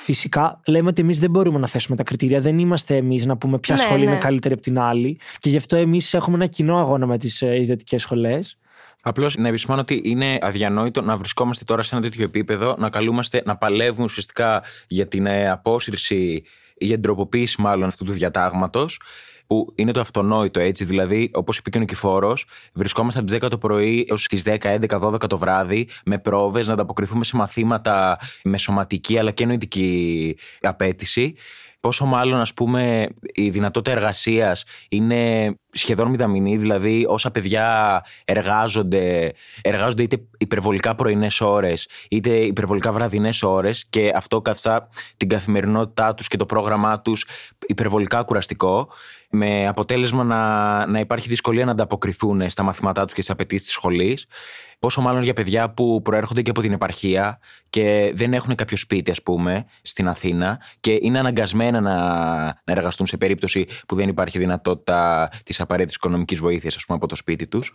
Φυσικά 0.00 0.60
λέμε 0.66 0.88
ότι 0.88 1.02
εμείς 1.02 1.18
δεν 1.18 1.30
μπορούμε 1.30 1.58
να 1.58 1.66
θέσουμε 1.66 1.96
τα 1.96 2.02
κριτήρια. 2.02 2.40
Δεν 2.40 2.58
είμαστε 2.58 2.96
εμείς 2.96 3.26
να 3.26 3.36
πούμε 3.36 3.58
ποια 3.58 3.74
Ναι, 3.74 3.80
σχολή 3.80 4.04
ναι. 4.04 4.10
είναι 4.10 4.18
καλύτερη 4.18 4.54
από 4.54 4.62
την 4.62 4.78
άλλη. 4.78 5.18
Και 5.38 5.50
γι' 5.50 5.56
αυτό 5.56 5.76
εμείς 5.76 6.14
έχουμε 6.14 6.36
ένα 6.36 6.46
κοινό 6.46 6.78
αγώνα 6.78 7.06
με 7.06 7.18
τις 7.18 7.40
ιδιωτικές 7.40 8.02
σχολές. 8.02 8.58
Απλώς 9.02 9.36
να 9.36 9.48
επισημάνω 9.48 9.80
ότι 9.80 10.00
είναι 10.04 10.38
αδιανόητο 10.40 11.02
να 11.02 11.16
βρισκόμαστε 11.16 11.64
τώρα 11.64 11.82
σε 11.82 11.94
ένα 11.94 12.04
τέτοιο 12.04 12.24
επίπεδο, 12.24 12.74
να 12.78 12.90
καλούμαστε 12.90 13.42
να 13.44 13.56
παλεύουμε 13.56 14.04
ουσιαστικά 14.04 14.62
για 14.88 15.06
την 15.08 15.26
ε, 15.26 15.50
απόσυρση 15.50 16.42
ή 16.74 16.84
για 16.84 16.94
την 16.94 17.02
τροποποίηση 17.02 17.60
μάλλον 17.60 17.88
αυτού 17.88 18.04
του 18.04 18.12
διατάγματος. 18.12 19.00
Που 19.48 19.72
είναι 19.74 19.92
το 19.92 20.00
αυτονόητο 20.00 20.60
έτσι, 20.60 20.84
δηλαδή, 20.84 21.30
όπως 21.34 21.58
είπε 21.58 21.70
και 21.70 21.76
ο 21.76 21.80
Νικηφόρος, 21.80 22.46
βρισκόμαστε 22.72 23.20
από 23.20 23.28
τις 23.28 23.38
10 23.38 23.48
το 23.50 23.58
πρωί 23.58 24.06
έως 24.08 24.26
τις 24.26 24.42
10, 24.42 24.56
11, 24.62 24.98
12 25.00 25.26
το 25.28 25.38
βράδυ 25.38 25.88
με 26.04 26.18
πρόβες 26.18 26.66
να 26.66 26.72
ανταποκριθούμε 26.72 27.24
σε 27.24 27.36
μαθήματα 27.36 28.18
με 28.44 28.58
σωματική 28.58 29.18
αλλά 29.18 29.30
και 29.30 29.46
νοητική 29.46 30.36
απέτηση. 30.60 31.34
Πόσο 31.80 32.04
μάλλον, 32.04 32.40
ας 32.40 32.54
πούμε, 32.54 33.08
η 33.32 33.50
δυνατότητα 33.50 33.96
εργασίας 33.96 34.64
είναι 34.88 35.52
σχεδόν 35.70 36.08
μηδαμινή, 36.10 36.56
δηλαδή 36.56 37.04
όσα 37.08 37.30
παιδιά 37.30 38.04
εργάζονται, 38.24 39.32
εργάζονται 39.62 40.02
είτε 40.02 40.16
υπερβολικά 40.38 40.94
πρωινές 40.94 41.40
ώρες, 41.40 41.88
είτε 42.08 42.30
υπερβολικά 42.30 42.92
βραδινές 42.92 43.42
ώρες 43.42 43.86
και 43.88 44.12
αυτό 44.14 44.40
καθιστά 44.40 44.88
την 45.16 45.28
καθημερινότητά 45.28 46.14
τους 46.14 46.28
και 46.28 46.36
το 46.36 46.46
πρόγραμμά 46.46 47.00
τους 47.00 47.26
υπερβολικά 47.66 48.22
κουραστικό. 48.22 48.88
Με 49.30 49.66
αποτέλεσμα 49.66 50.24
να, 50.24 50.86
να 50.86 51.00
υπάρχει 51.00 51.28
δυσκολία 51.28 51.64
να 51.64 51.70
ανταποκριθούν 51.70 52.50
στα 52.50 52.62
μαθήματά 52.62 53.04
τους 53.04 53.14
και 53.14 53.22
στις 53.22 53.34
απαιτήσεις 53.34 53.66
της 53.66 53.74
σχολής. 53.74 54.26
Πόσο 54.78 55.00
μάλλον 55.00 55.22
για 55.22 55.32
παιδιά 55.32 55.70
που 55.70 56.02
προέρχονται 56.02 56.42
και 56.42 56.50
από 56.50 56.60
την 56.60 56.72
επαρχία 56.72 57.38
και 57.70 58.12
δεν 58.14 58.32
έχουν 58.32 58.54
κάποιο 58.54 58.76
σπίτι, 58.76 59.10
ας 59.10 59.22
πούμε, 59.22 59.66
στην 59.82 60.08
Αθήνα 60.08 60.60
και 60.80 60.98
είναι 61.00 61.18
αναγκασμένα 61.18 61.80
να, 61.80 61.96
να 62.44 62.72
εργαστούν 62.72 63.06
σε 63.06 63.16
περίπτωση 63.16 63.66
που 63.88 63.96
δεν 63.96 64.08
υπάρχει 64.08 64.38
δυνατότητα 64.38 65.28
της 65.44 65.60
απαραίτητης 65.60 65.96
οικονομικής 65.96 66.38
βοήθειας, 66.38 66.76
ας 66.76 66.84
πούμε, 66.84 66.98
από 66.98 67.08
το 67.08 67.16
σπίτι 67.16 67.46
τους. 67.46 67.72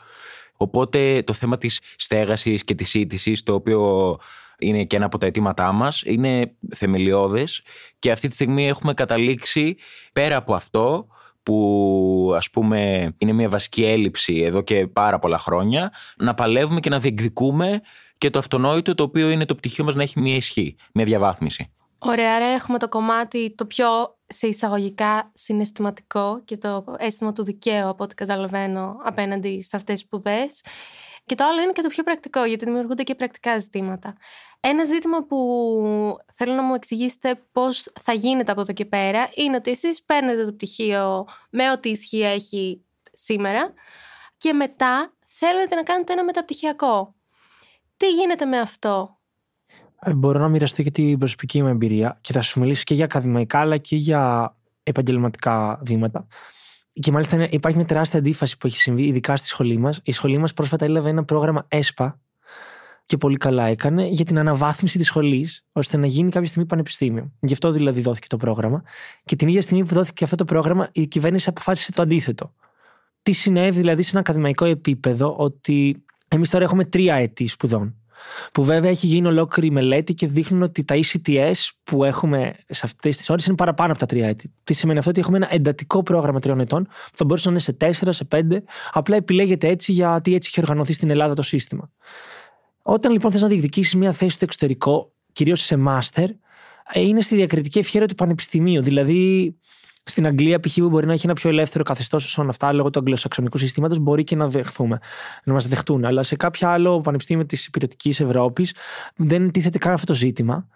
Οπότε 0.58 1.22
το 1.24 1.34
θέμα 1.34 1.58
της 1.58 1.82
στέγασης 1.96 2.64
και 2.64 2.76
της 2.76 2.90
σύντησης, 2.90 3.44
το 3.44 3.54
οποίο 3.54 4.18
είναι 4.60 4.84
και 4.84 4.96
ένα 4.96 5.06
από 5.06 5.18
τα 5.18 5.26
αιτήματά 5.26 5.72
μας, 5.72 6.02
είναι 6.06 6.56
θεμελιώδες 6.76 7.62
και 8.00 8.12
αυτή 8.12 8.28
τη 8.28 8.34
στιγμή 8.34 8.68
έχουμε 8.68 8.94
καταλήξει 8.94 9.76
πέρα 10.14 10.36
από 10.36 10.54
αυτό 10.54 11.08
που 11.44 12.34
ας 12.36 12.50
πούμε 12.50 13.12
είναι 13.18 13.32
μια 13.32 13.50
βασική 13.50 13.86
έλλειψη 13.86 14.42
εδώ 14.42 14.62
και 14.62 14.88
πάρα 14.88 15.20
πολλά 15.20 15.38
χρόνια, 15.38 15.92
να 16.18 16.34
παλεύουμε 16.34 16.80
και 16.80 16.90
να 16.90 17.00
διεκδικούμε 17.00 17.82
και 18.18 18.30
το 18.30 18.40
αυτονόητο 18.40 18.96
το 18.96 19.04
οποίο 19.04 19.30
είναι 19.30 19.46
το 19.46 19.56
πτυχίο 19.56 19.84
μας 19.84 19.96
να 19.96 20.04
έχει 20.04 20.20
μια 20.20 20.36
ισχύ, 20.36 20.76
μια 20.94 21.06
διαβάθμιση. 21.06 21.72
Ωραία, 21.98 22.36
άρα 22.36 22.46
έχουμε 22.46 22.78
το 22.78 22.88
κομμάτι 22.90 23.56
το 23.56 23.66
πιο 23.66 23.88
σε 24.28 24.48
εισαγωγικά 24.48 25.32
συναισθηματικό 25.34 26.42
και 26.46 26.58
το 26.58 26.86
αίσθημα 26.98 27.34
του 27.34 27.44
δικαίου 27.44 27.88
από 27.88 28.04
ό,τι 28.04 28.16
καταλαβαίνω 28.16 28.96
απέναντι 29.04 29.62
σε 29.62 29.76
αυτές 29.76 29.94
τις 29.94 30.04
σπουδές. 30.04 30.62
Και 31.26 31.36
το 31.36 31.44
άλλο 31.44 31.62
είναι 31.62 31.72
και 31.72 31.82
το 31.82 31.88
πιο 31.88 32.04
πρακτικό, 32.04 32.46
γιατί 32.46 32.66
δημιουργούνται 32.66 33.04
και 33.04 33.16
πρακτικά 33.16 33.58
ζητήματα. 33.58 34.16
Ένα 34.66 34.86
ζήτημα 34.86 35.24
που 35.24 35.38
θέλω 36.34 36.54
να 36.54 36.62
μου 36.62 36.74
εξηγήσετε 36.74 37.42
πώς 37.52 37.92
θα 38.02 38.14
γίνεται 38.14 38.52
από 38.52 38.62
εδώ 38.62 38.74
και 38.74 38.86
πέρα 38.86 39.30
είναι 39.36 39.56
ότι 39.56 39.72
εσείς 39.72 40.04
παίρνετε 40.04 40.46
το 40.46 40.54
πτυχίο 40.54 41.28
με 41.50 41.72
ό,τι 41.72 41.90
ισχύ 41.90 42.22
έχει 42.22 42.82
σήμερα 43.14 43.74
και 44.38 44.54
μετά 44.54 45.14
θέλετε 45.28 45.76
να 45.76 45.84
κάνετε 45.84 46.14
ένα 46.14 46.24
μεταπτυχιακό. 46.24 47.16
Τι 47.98 48.10
γίνεται 48.10 48.46
με 48.46 48.60
αυτό; 48.60 49.20
Ε, 50.00 50.14
μπορώ 50.14 50.40
να 50.40 50.50
μοιραστώ 50.50 50.84
και 50.84 50.92
την 50.92 51.18
προσωπική 51.18 51.62
μου 51.62 51.68
εμπειρία 51.68 52.18
και 52.22 52.34
θα 52.34 52.42
σου 52.42 52.60
μιλήσω 52.60 52.84
και 52.86 52.94
για 52.94 53.06
ακαδημαϊκά 53.06 53.60
αλλά 53.60 53.78
και 53.78 53.96
για 53.96 54.56
επαγγελματικά 54.84 55.80
βήματα. 55.84 56.28
Και 56.94 57.12
μάλιστα 57.12 57.48
υπάρχει 57.50 57.78
μια 57.78 57.88
τεράστια 57.88 58.20
αντίφαση 58.20 58.58
που 58.58 58.68
έχει 58.68 58.78
συμβεί, 58.78 59.04
ειδικά 59.04 59.36
στη 59.36 59.48
σχολή 59.48 59.78
μας. 59.78 60.00
Η 60.04 60.12
σχολή 60.12 60.38
μας 60.38 60.54
πρόσφατα 60.54 60.86
έλαβε 60.86 61.10
ένα 61.10 61.24
πρόγραμμα 61.24 61.66
ΕΣΠΑ 61.68 62.23
και 63.14 63.20
πολύ 63.20 63.38
καλά 63.38 63.66
έκανε 63.66 64.08
για 64.08 64.26
την 64.26 64.40
αναβάθμιση 64.40 64.98
της 64.98 65.08
σχολής, 65.08 65.66
ώστε 65.72 65.98
να 65.98 66.06
γίνει 66.06 66.30
κάποια 66.30 66.48
στιγμή 66.48 66.68
πανεπιστήμιο. 66.68 67.32
Γι' 67.40 67.54
αυτό 67.54 67.72
δηλαδή 67.72 68.02
δόθηκε 68.02 68.28
το 68.28 68.38
πρόγραμμα. 68.38 68.84
Και 69.26 69.36
την 69.36 69.48
ίδια 69.48 69.62
στιγμή 69.62 69.86
που 69.86 69.94
δόθηκε 69.94 70.24
αυτό 70.24 70.36
το 70.36 70.46
πρόγραμμα, 70.46 70.90
η 70.92 71.08
κυβέρνηση 71.08 71.50
αποφάσισε 71.50 71.92
το 71.92 72.02
αντίθετο. 72.02 72.54
Τι 73.22 73.32
συνέβη 73.32 73.80
δηλαδή 73.80 74.02
σε 74.02 74.10
ένα 74.10 74.20
ακαδημαϊκό 74.20 74.66
επίπεδο, 74.66 75.36
ότι 75.38 76.04
εμείς 76.28 76.50
τώρα 76.50 76.64
έχουμε 76.64 76.86
τρία 76.86 77.16
έτη 77.16 77.48
σπουδών. 77.48 77.96
Που 78.52 78.64
βέβαια 78.64 78.90
έχει 78.90 79.08
γίνει 79.08 79.28
ολόκληρη 79.28 79.72
μελέτη 79.72 80.14
και 80.14 80.28
δείχνουν 80.28 80.62
ότι 80.62 80.84
τα 80.84 80.96
ECTS 80.96 81.70
που 81.84 82.04
έχουμε 82.04 82.54
σε 82.68 82.82
αυτές 82.86 83.18
τις 83.18 83.30
ώρες 83.30 83.46
είναι 83.46 83.56
παραπάνω 83.56 83.92
από 83.92 84.00
τα 84.00 84.06
τρία 84.06 84.28
έτη. 84.28 84.54
Τι 84.64 84.74
σημαίνει 84.74 84.98
αυτό, 84.98 85.10
ότι 85.10 85.20
έχουμε 85.20 85.38
ένα 85.38 85.48
εντατικό 85.52 86.04
πρόγραμμα 86.04 86.40
τριών 86.40 86.60
ετών, 86.60 86.84
που 86.84 87.18
θα 87.18 87.26
μπορούσε 87.26 87.46
να 87.48 87.54
είναι 87.54 87.62
σε 87.62 87.74
τέσσερα, 87.74 88.12
σε 88.12 88.24
πέντε. 88.24 88.64
Απλά 88.92 89.16
επιλέγεται 89.16 89.68
έτσι 89.68 89.92
γιατί 89.92 90.36
έτσι 90.36 90.50
έχει 90.52 90.62
οργανωθεί 90.62 90.94
στην 90.94 91.10
Ελλάδα 91.10 91.34
το 91.34 91.42
σύστημα. 91.42 91.92
Όταν 92.84 93.12
λοιπόν 93.12 93.32
θες 93.32 93.42
να 93.42 93.48
διεκδικήσεις 93.48 93.96
μια 93.96 94.12
θέση 94.12 94.34
στο 94.36 94.46
εξωτερικό, 94.46 95.14
κυρίως 95.32 95.62
σε 95.62 95.78
μάστερ, 95.78 96.30
είναι 96.94 97.22
στη 97.22 97.36
διακριτική 97.36 97.80
ευχαίρεια 97.80 98.08
του 98.08 98.16
πανεπιστημίου. 98.16 98.82
Δηλαδή, 98.82 99.56
στην 100.04 100.26
Αγγλία, 100.26 100.60
π.χ. 100.60 100.74
που 100.76 100.90
μπορεί 100.90 101.06
να 101.06 101.14
έχει 101.14 101.26
ένα 101.26 101.36
πιο 101.36 101.50
ελεύθερο 101.50 101.84
καθεστώς 101.84 102.26
όσον 102.26 102.50
αυτά 102.50 102.74
λόγω 102.74 102.90
του 102.90 103.00
αγγλοσαξονικού 103.00 103.58
συστήματος, 103.58 104.00
μπορεί 104.00 104.24
και 104.24 104.36
να 104.36 104.50
δεχθούμε, 104.50 105.00
να 105.44 105.54
μας 105.54 105.68
δεχτούν. 105.68 106.06
Αλλά 106.06 106.24
σε 106.24 106.36
κάποιο 106.36 106.70
άλλο 106.70 107.02
πανεπιστήμιο 107.02 107.46
της 107.46 107.66
υπηρετικής 107.66 108.20
Ευρώπης 108.20 108.74
δεν 109.16 109.52
τίθεται 109.52 109.78
καν 109.78 109.94
αυτό 109.94 110.06
το 110.06 110.14
ζήτημα. 110.14 110.68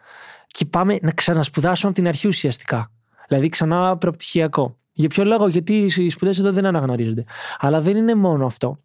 Και 0.47 0.65
πάμε 0.65 0.97
να 1.01 1.11
ξανασπουδάσουμε 1.11 1.91
από 1.91 1.99
την 1.99 2.07
αρχή 2.07 2.27
ουσιαστικά. 2.27 2.91
Δηλαδή, 3.27 3.49
ξανά 3.49 3.97
προπτυχιακό. 3.97 4.77
Για 4.91 5.09
ποιο 5.09 5.23
λόγο, 5.25 5.47
γιατί 5.47 5.89
οι 5.97 6.09
σπουδές 6.09 6.39
εδώ 6.39 6.51
δεν 6.51 6.65
αναγνωρίζονται. 6.65 7.23
Αλλά 7.59 7.81
δεν 7.81 7.97
είναι 7.97 8.15
μόνο 8.15 8.45
αυτό. 8.45 8.79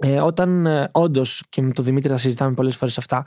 Ε, 0.00 0.20
όταν 0.20 0.66
ε, 0.66 0.88
όντως, 0.92 1.42
και 1.48 1.62
με 1.62 1.72
τον 1.72 1.84
Δημήτρη 1.84 2.10
θα 2.10 2.16
συζητάμε 2.18 2.54
πολλές 2.54 2.76
φορές 2.76 2.98
αυτά, 2.98 3.24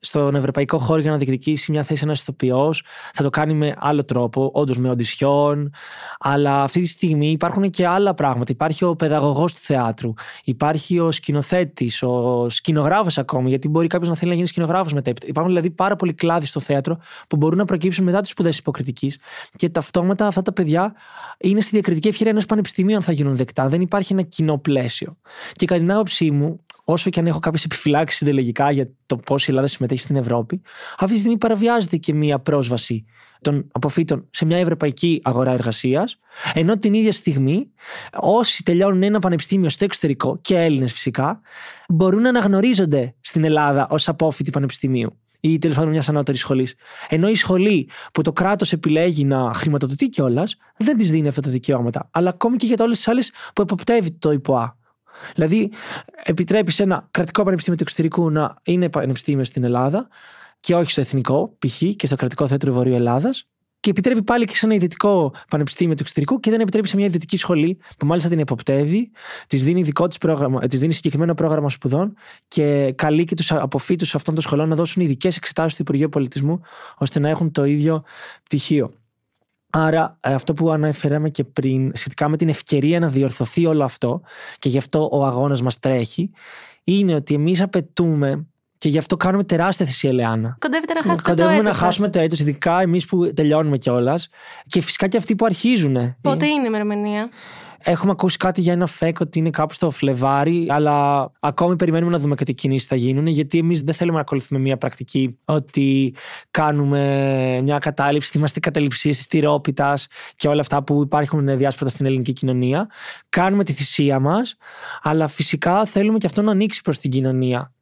στον 0.00 0.34
ευρωπαϊκό 0.34 0.78
χώρο 0.78 1.00
για 1.00 1.10
να 1.10 1.16
διεκδικήσει 1.16 1.72
μια 1.72 1.82
θέση 1.82 2.02
ένας 2.04 2.20
ηθοποιός. 2.20 2.82
Θα 3.12 3.22
το 3.22 3.30
κάνει 3.30 3.54
με 3.54 3.74
άλλο 3.78 4.04
τρόπο, 4.04 4.50
όντως 4.54 4.78
με 4.78 4.90
οντισιόν. 4.90 5.72
Αλλά 6.18 6.62
αυτή 6.62 6.80
τη 6.80 6.86
στιγμή 6.86 7.30
υπάρχουν 7.30 7.70
και 7.70 7.86
άλλα 7.86 8.14
πράγματα. 8.14 8.52
Υπάρχει 8.52 8.84
ο 8.84 8.96
παιδαγωγός 8.96 9.54
του 9.54 9.60
θεάτρου. 9.62 10.12
Υπάρχει 10.44 10.98
ο 10.98 11.10
σκηνοθέτης, 11.10 12.02
ο 12.02 12.46
σκηνογράφος 12.48 13.18
ακόμη, 13.18 13.48
γιατί 13.48 13.68
μπορεί 13.68 13.86
κάποιος 13.86 14.08
να 14.08 14.16
θέλει 14.16 14.28
να 14.30 14.36
γίνει 14.36 14.48
σκηνογράφος 14.48 14.92
μετέπειτα. 14.92 15.26
Υπάρχουν 15.26 15.52
δηλαδή 15.52 15.70
πάρα 15.70 15.96
πολλοί 15.96 16.14
κλάδοι 16.14 16.46
στο 16.46 16.60
θέατρο 16.60 16.98
που 17.28 17.36
μπορούν 17.36 17.58
να 17.58 17.64
προκύψουν 17.64 18.04
μετά 18.04 18.20
τις 18.20 18.30
σπουδές 18.30 18.58
υποκριτικής. 18.58 19.18
Και 19.56 19.68
ταυτόματα 19.68 20.26
αυτά 20.26 20.42
τα 20.42 20.52
παιδιά 20.52 20.94
είναι 21.38 21.60
στη 21.60 21.70
διακριτική 21.70 22.08
ευκαιρία 22.08 22.30
ενός 22.32 22.46
πανεπιστημίου 22.46 22.96
αν 22.96 23.02
θα 23.02 23.12
γίνουν 23.12 23.36
δεκτά. 23.36 23.68
Δεν 23.68 23.80
υπάρχει 23.80 24.12
ένα 24.12 24.22
κοινό 24.22 24.58
πλαίσιο. 24.58 25.16
Και 25.52 25.66
κατά 25.66 25.80
την 25.80 25.92
άποψή 25.92 26.30
μου, 26.30 26.60
όσο 26.92 27.10
και 27.10 27.20
αν 27.20 27.26
έχω 27.26 27.38
κάποιες 27.38 27.64
επιφυλάξεις 27.64 28.18
συντελεγικά 28.18 28.70
για 28.70 28.90
το 29.06 29.16
πώς 29.16 29.46
η 29.46 29.50
Ελλάδα 29.50 29.66
συμμετέχει 29.66 30.00
στην 30.00 30.16
Ευρώπη, 30.16 30.62
αυτή 30.98 31.12
τη 31.12 31.18
στιγμή 31.18 31.38
παραβιάζεται 31.38 31.96
και 31.96 32.14
μία 32.14 32.38
πρόσβαση 32.38 33.04
των 33.40 33.68
αποφύτων 33.72 34.26
σε 34.30 34.44
μια 34.44 34.58
ευρωπαϊκή 34.58 35.20
αγορά 35.24 35.50
εργασίας, 35.50 36.18
ενώ 36.54 36.78
την 36.78 36.94
ίδια 36.94 37.12
στιγμή 37.12 37.70
όσοι 38.20 38.62
τελειώνουν 38.62 39.02
ένα 39.02 39.18
πανεπιστήμιο 39.18 39.68
στο 39.68 39.84
εξωτερικό, 39.84 40.38
και 40.40 40.58
Έλληνες 40.58 40.92
φυσικά, 40.92 41.40
μπορούν 41.88 42.22
να 42.22 42.28
αναγνωρίζονται 42.28 43.14
στην 43.20 43.44
Ελλάδα 43.44 43.86
ως 43.90 44.08
απόφοιτοι 44.08 44.50
πανεπιστημίου 44.50 45.18
ή 45.40 45.58
τέλος 45.58 45.76
πάντων 45.76 45.90
μιας 45.90 46.08
ανώτερης 46.08 46.40
σχολής. 46.40 46.74
Ενώ 47.08 47.28
η 47.28 47.34
σχολή 47.34 47.88
που 48.12 48.22
το 48.22 48.32
κράτος 48.32 48.72
επιλέγει 48.72 49.24
να 49.24 49.52
χρηματοδοτεί 49.54 50.08
κιόλας 50.08 50.56
δεν 50.76 50.96
της 50.96 51.10
δίνει 51.10 51.28
αυτά 51.28 51.40
τα 51.40 51.50
δικαιώματα. 51.50 52.08
Αλλά 52.10 52.28
ακόμη 52.28 52.56
και 52.56 52.66
για 52.66 52.76
όλες 52.80 52.96
τις 52.96 53.08
άλλες 53.08 53.32
που 53.54 53.62
εποπτεύει 53.62 54.10
το 54.10 54.32
ΙΠΟΑ. 54.32 54.78
Δηλαδή, 55.34 55.72
επιτρέπει 56.22 56.72
σε 56.72 56.82
ένα 56.82 57.08
κρατικό 57.10 57.42
πανεπιστήμιο 57.42 57.78
του 57.78 57.84
εξωτερικού 57.86 58.30
να 58.30 58.54
είναι 58.62 58.88
πανεπιστήμιο 58.88 59.44
στην 59.44 59.64
Ελλάδα 59.64 60.08
και 60.60 60.74
όχι 60.74 60.90
στο 60.90 61.00
εθνικό, 61.00 61.56
π.χ. 61.58 61.82
και 61.96 62.06
στο 62.06 62.16
κρατικό 62.16 62.46
θέατρο 62.46 62.72
Βορείου 62.72 62.94
Ελλάδας. 62.94 63.44
Και 63.80 63.90
επιτρέπει 63.90 64.22
πάλι 64.22 64.44
και 64.44 64.56
σε 64.56 64.66
ένα 64.66 64.74
ιδιωτικό 64.74 65.34
πανεπιστήμιο 65.48 65.94
του 65.94 66.02
εξωτερικού 66.02 66.40
και 66.40 66.50
δεν 66.50 66.60
επιτρέπει 66.60 66.88
σε 66.88 66.96
μια 66.96 67.06
ιδιωτική 67.06 67.36
σχολή 67.36 67.78
που 67.98 68.06
μάλιστα 68.06 68.28
την 68.28 68.38
εποπτεύει, 68.38 69.10
της 69.46 69.64
δίνει, 69.64 69.82
δικό 69.82 70.08
της 70.08 70.18
πρόγραμμα, 70.18 70.66
της 70.66 70.78
δίνει 70.78 70.92
συγκεκριμένο 70.92 71.34
πρόγραμμα 71.34 71.68
σπουδών 71.68 72.14
και 72.48 72.92
καλεί 72.92 73.24
και 73.24 73.34
τους 73.34 73.52
αποφύτους 73.52 74.14
αυτών 74.14 74.34
των 74.34 74.42
σχολών 74.42 74.68
να 74.68 74.74
δώσουν 74.74 75.02
ειδικές 75.02 75.36
εξετάσεις 75.36 75.76
του 75.76 75.82
Υπουργείου 75.82 76.08
Πολιτισμού 76.08 76.60
ώστε 76.96 77.18
να 77.18 77.28
έχουν 77.28 77.50
το 77.50 77.64
ίδιο 77.64 78.02
πτυχίο. 78.42 78.92
Άρα 79.70 80.18
ε, 80.20 80.34
αυτό 80.34 80.54
που 80.54 80.70
αναφέραμε 80.70 81.30
και 81.30 81.44
πριν 81.44 81.92
σχετικά 81.94 82.28
με 82.28 82.36
την 82.36 82.48
ευκαιρία 82.48 83.00
να 83.00 83.08
διορθωθεί 83.08 83.66
όλο 83.66 83.84
αυτό 83.84 84.20
και 84.58 84.68
γι' 84.68 84.78
αυτό 84.78 85.08
ο 85.12 85.24
αγώνας 85.24 85.62
μας 85.62 85.78
τρέχει 85.78 86.30
είναι 86.84 87.14
ότι 87.14 87.34
εμείς 87.34 87.60
απαιτούμε 87.60 88.46
και 88.80 88.88
γι' 88.88 88.98
αυτό 88.98 89.16
κάνουμε 89.16 89.44
τεράστια 89.44 89.86
θυσία 89.86 90.10
Ελεάνα. 90.10 90.56
Κοντεύετε 90.60 90.92
να 90.92 91.02
χάσετε 91.02 91.30
Κοντεύουμε 91.30 91.56
το 91.56 91.62
να 91.62 91.68
έτος 91.68 91.80
χάσουμε 91.80 92.06
σας. 92.06 92.16
το 92.16 92.20
έτος, 92.20 92.40
ειδικά 92.40 92.80
εμείς 92.80 93.06
που 93.06 93.32
τελειώνουμε 93.32 93.78
κιόλας. 93.78 94.28
Και 94.66 94.80
φυσικά 94.80 95.08
και 95.08 95.16
αυτοί 95.16 95.34
που 95.36 95.44
αρχίζουν. 95.44 96.16
Πότε 96.20 96.46
είναι 96.46 96.62
η 96.62 96.64
ημερομηνία; 96.66 97.28
Έχουμε 97.82 98.10
ακούσει 98.10 98.36
κάτι 98.36 98.60
για 98.60 98.72
ένα 98.72 98.86
φεκ 98.86 99.20
ότι 99.20 99.38
είναι 99.38 99.50
κάπου 99.50 99.74
στο 99.74 99.90
Φλεβάρι, 99.90 100.66
αλλά 100.68 101.30
ακόμη 101.40 101.76
περιμένουμε 101.76 102.12
να 102.12 102.18
δούμε 102.18 102.34
κάτι 102.34 102.54
κινήσεις 102.54 102.88
θα 102.88 102.96
γίνουν, 102.96 103.26
γιατί 103.26 103.58
εμείς 103.58 103.82
δεν 103.82 103.94
θέλουμε 103.94 104.16
να 104.16 104.22
ακολουθούμε 104.22 104.60
μια 104.60 104.76
πρακτική 104.76 105.38
ότι 105.44 106.14
κάνουμε 106.50 107.60
μια 107.62 107.78
κατάληψη, 107.78 108.38
είμαστε 108.38 108.60
καταληψίε 108.60 109.10
της 109.10 109.26
τυρόπιτας 109.26 110.06
και 110.36 110.48
όλα 110.48 110.60
αυτά 110.60 110.82
που 110.82 111.02
υπάρχουν 111.02 111.56
διάσπατα 111.56 111.90
στην 111.90 112.06
ελληνική 112.06 112.32
κοινωνία. 112.32 112.90
Κάνουμε 113.28 113.64
τη 113.64 113.72
θυσία 113.72 114.20
μας, 114.20 114.56
αλλά 115.02 115.26
φυσικά 115.26 115.84
θέλουμε 115.84 116.18
και 116.18 116.26
αυτό 116.26 116.42
να 116.42 116.50
ανοίξει 116.50 116.82
προς 116.82 116.98
την 116.98 117.10
κοινωνία. 117.10 117.72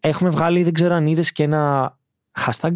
Έχουμε 0.00 0.30
βγάλει, 0.30 0.62
δεν 0.62 0.72
ξέρω 0.72 0.94
αν 0.94 1.06
είδες 1.06 1.32
και 1.32 1.42
ένα 1.42 1.96
hashtag, 2.44 2.72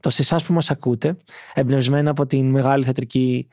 το 0.00 0.10
σε 0.10 0.22
εσάς 0.22 0.44
που 0.44 0.52
μας 0.52 0.70
ακούτε, 0.70 1.16
εμπνευσμένα 1.54 2.10
από 2.10 2.26
την 2.26 2.50
μεγάλη 2.50 2.84
θεατρική 2.84 3.48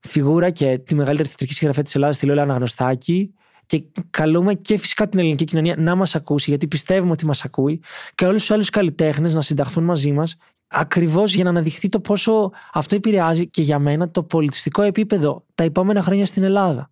φιγούρα 0.00 0.50
και 0.50 0.78
τη 0.78 0.94
μεγαλύτερη 0.94 1.28
θεατρική 1.28 1.54
συγγραφέα 1.54 1.84
της 1.84 1.94
Ελλάδας, 1.94 2.18
τη 2.18 2.26
Λόλα 2.26 2.42
Αναγνωστάκη. 2.42 3.34
Και 3.66 3.84
καλούμε 4.10 4.54
και 4.54 4.78
φυσικά 4.78 5.08
την 5.08 5.18
ελληνική 5.18 5.44
κοινωνία 5.44 5.74
να 5.78 5.94
μας 5.94 6.14
ακούσει, 6.14 6.50
γιατί 6.50 6.68
πιστεύουμε 6.68 7.10
ότι 7.10 7.26
μας 7.26 7.44
ακούει, 7.44 7.82
και 8.14 8.26
όλους 8.26 8.40
τους 8.40 8.50
άλλους 8.50 8.70
καλλιτέχνες 8.70 9.34
να 9.34 9.40
συνταχθούν 9.40 9.84
μαζί 9.84 10.12
μας, 10.12 10.36
ακριβώς 10.68 11.34
για 11.34 11.44
να 11.44 11.50
αναδειχθεί 11.50 11.88
το 11.88 12.00
πόσο 12.00 12.50
αυτό 12.72 12.94
επηρεάζει 12.94 13.48
και 13.48 13.62
για 13.62 13.78
μένα 13.78 14.10
το 14.10 14.22
πολιτιστικό 14.22 14.82
επίπεδο 14.82 15.44
τα 15.54 15.64
επόμενα 15.64 16.02
χρόνια 16.02 16.26
στην 16.26 16.42
Ελλάδα. 16.42 16.90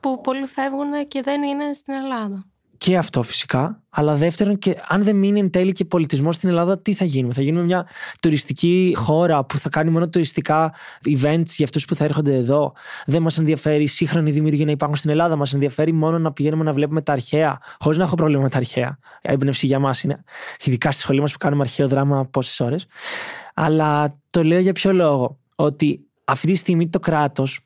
Που 0.00 0.20
πολλοί 0.20 0.46
φεύγουν 0.46 1.08
και 1.08 1.22
δεν 1.22 1.42
είναι 1.42 1.74
στην 1.74 1.94
Ελλάδα. 1.94 2.44
Και 2.78 2.96
αυτό 2.96 3.22
φυσικά. 3.22 3.82
Αλλά 3.90 4.14
δεύτερον, 4.14 4.58
και 4.58 4.76
αν 4.88 5.02
δεν 5.02 5.16
μείνει 5.16 5.38
εν 5.38 5.50
τέλει 5.50 5.72
και 5.72 5.84
πολιτισμός 5.84 6.34
στην 6.34 6.48
Ελλάδα, 6.48 6.78
τι 6.78 6.94
θα 6.94 7.04
γίνουμε; 7.04 7.34
Θα 7.34 7.42
γίνουμε 7.42 7.64
μια 7.64 7.86
τουριστική 8.20 8.92
χώρα 8.96 9.44
που 9.44 9.58
θα 9.58 9.68
κάνει 9.68 9.90
μόνο 9.90 10.08
τουριστικά 10.08 10.74
events 11.04 11.46
για 11.46 11.64
αυτούς 11.64 11.84
που 11.84 11.94
θα 11.94 12.04
έρχονται 12.04 12.34
εδώ; 12.34 12.72
Δεν 13.06 13.22
μας 13.22 13.38
ενδιαφέρει 13.38 13.82
η 13.82 13.86
σύγχρονη 13.86 14.30
δημιουργία 14.30 14.64
να 14.64 14.70
υπάρχουν 14.70 14.96
στην 14.96 15.10
Ελλάδα. 15.10 15.36
Μας 15.36 15.52
ενδιαφέρει 15.52 15.92
μόνο 15.92 16.18
να 16.18 16.32
πηγαίνουμε 16.32 16.64
να 16.64 16.72
βλέπουμε 16.72 17.02
τα 17.02 17.12
αρχαία. 17.12 17.58
Χωρίς 17.78 17.98
να 17.98 18.04
έχω 18.04 18.14
πρόβλημα 18.14 18.42
με 18.42 18.48
τα 18.48 18.56
αρχαία. 18.56 18.98
Έμπνευση 19.20 19.66
για 19.66 19.78
μας 19.78 20.02
είναι. 20.02 20.24
Ειδικά 20.64 20.92
στη 20.92 21.00
σχολή 21.00 21.20
μας 21.20 21.32
που 21.32 21.38
κάνουμε 21.38 21.62
αρχαίο 21.62 21.88
δράμα 21.88 22.24
πόσες 22.24 22.60
ώρες. 22.60 22.86
Αλλά 23.54 24.18
το 24.30 24.44
λέω 24.44 24.58
για 24.58 24.72
ποιο 24.72 24.92
λόγο. 24.92 25.38
Ότι 25.54 26.00
αυτή 26.24 26.46
τη 26.46 26.54
στιγμή 26.54 26.88
το 26.88 26.98
κράτος 26.98 27.60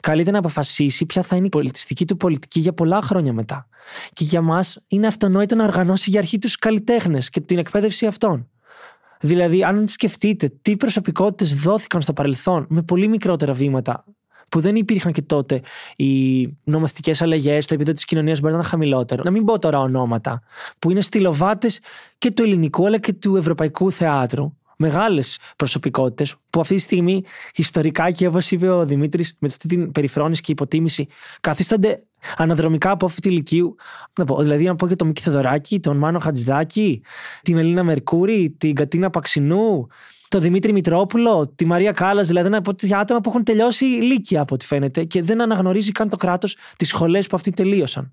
καλείται 0.00 0.30
να 0.30 0.38
αποφασίσει 0.38 1.06
ποια 1.06 1.22
θα 1.22 1.36
είναι 1.36 1.46
η 1.46 1.48
πολιτιστική 1.48 2.04
του 2.04 2.16
πολιτική 2.16 2.60
για 2.60 2.72
πολλά 2.72 3.02
χρόνια 3.02 3.32
μετά. 3.32 3.68
Και 4.12 4.24
για 4.24 4.40
μας 4.40 4.84
είναι 4.88 5.06
αυτονόητο 5.06 5.54
να 5.56 5.64
οργανώσει 5.64 6.10
για 6.10 6.18
αρχή 6.18 6.38
τους 6.38 6.56
καλλιτέχνες 6.56 7.30
και 7.30 7.40
την 7.40 7.58
εκπαίδευση 7.58 8.06
αυτών. 8.06 8.48
Δηλαδή, 9.20 9.64
αν 9.64 9.88
σκεφτείτε 9.88 10.52
τι 10.62 10.76
προσωπικότητες 10.76 11.54
δόθηκαν 11.54 12.02
στο 12.02 12.12
παρελθόν 12.12 12.66
με 12.68 12.82
πολύ 12.82 13.08
μικρότερα 13.08 13.52
βήματα, 13.52 14.04
που 14.48 14.60
δεν 14.60 14.76
υπήρχαν 14.76 15.12
και 15.12 15.22
τότε 15.22 15.60
οι 15.96 16.42
νομοθετικέ 16.64 17.12
αλλαγές, 17.20 17.66
το 17.66 17.74
επίπεδο 17.74 17.94
της 17.94 18.04
κοινωνίας 18.04 18.40
μπορεί 18.40 18.52
να 18.52 18.58
είναι 18.58 18.68
χαμηλότερο. 18.68 19.22
Να 19.22 19.30
μην 19.30 19.44
πω 19.44 19.58
τώρα 19.58 19.80
ονόματα, 19.80 20.42
που 20.78 20.90
είναι 20.90 21.00
στυλοβάτες 21.00 21.80
και 22.18 22.30
του 22.30 22.42
ελληνικού 22.42 22.86
αλλά 22.86 22.98
και 22.98 23.12
του 23.12 23.36
ευρωπαϊκού 23.36 23.90
θεάτρου. 23.92 24.56
Μεγάλες 24.78 25.38
προσωπικότητες 25.56 26.34
που 26.50 26.60
αυτή 26.60 26.74
τη 26.74 26.80
στιγμή 26.80 27.22
ιστορικά 27.54 28.10
και 28.10 28.26
όπω 28.26 28.38
είπε 28.50 28.68
ο 28.68 28.86
Δημήτρης, 28.86 29.36
με 29.38 29.48
αυτή 29.48 29.68
την 29.68 29.92
περιφρόνηση 29.92 30.42
και 30.42 30.52
υποτίμηση, 30.52 31.06
καθίστανται 31.40 32.02
αναδρομικά 32.36 32.90
από 32.90 33.06
αυτή 33.06 33.20
τη 33.20 33.28
ηλικίου. 33.28 33.74
Να 34.18 34.24
πω, 34.24 34.42
δηλαδή, 34.42 34.64
να 34.64 34.76
πω 34.76 34.88
και 34.88 34.96
τον 34.96 35.06
Μίκη 35.06 35.22
Θεοδωράκη, 35.22 35.80
τον 35.80 35.96
Μάνο 35.96 36.18
Χατζηδάκη, 36.18 37.02
τη 37.42 37.54
Μελίνα 37.54 37.82
Μερκούρη, 37.82 38.54
την 38.58 38.74
Κατίνα 38.74 39.10
Παξινού, 39.10 39.86
τον 40.28 40.40
Δημήτρη 40.40 40.72
Μητρόπουλο, 40.72 41.52
τη 41.54 41.64
Μαρία 41.64 41.92
Κάλλας, 41.92 42.26
δηλαδή 42.26 42.48
να 42.48 42.60
πω 42.60 42.74
τέτοια 42.74 42.98
άτομα 42.98 43.20
που 43.20 43.28
έχουν 43.28 43.44
τελειώσει 43.44 43.84
ηλικία 43.84 44.40
από 44.40 44.54
ό,τι 44.54 44.66
φαίνεται 44.66 45.04
και 45.04 45.22
δεν 45.22 45.40
αναγνωρίζει 45.40 45.92
καν 45.92 46.08
το 46.08 46.16
κράτος 46.16 46.56
τις 46.76 46.88
σχολές 46.88 47.26
που 47.26 47.36
αυτοί 47.36 47.50
τελείωσαν. 47.50 48.12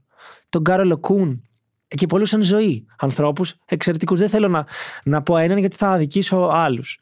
Τον 0.50 0.63
Κάρολο 0.63 0.98
Κούν, 0.98 1.50
και 1.88 2.08
πολλούς 2.08 2.34
εν 2.34 2.44
ζωή 2.44 2.86
ανθρώπους 2.98 3.56
εξαιρετικούς. 3.65 4.20
Δεν 4.20 4.30
θέλω 4.30 4.48
να, 4.48 4.65
να 5.04 5.22
πω 5.22 5.38
έναν 5.38 5.58
γιατί 5.58 5.75
θα 5.75 5.89
αδικήσω 5.89 6.38
άλλους. 6.38 7.00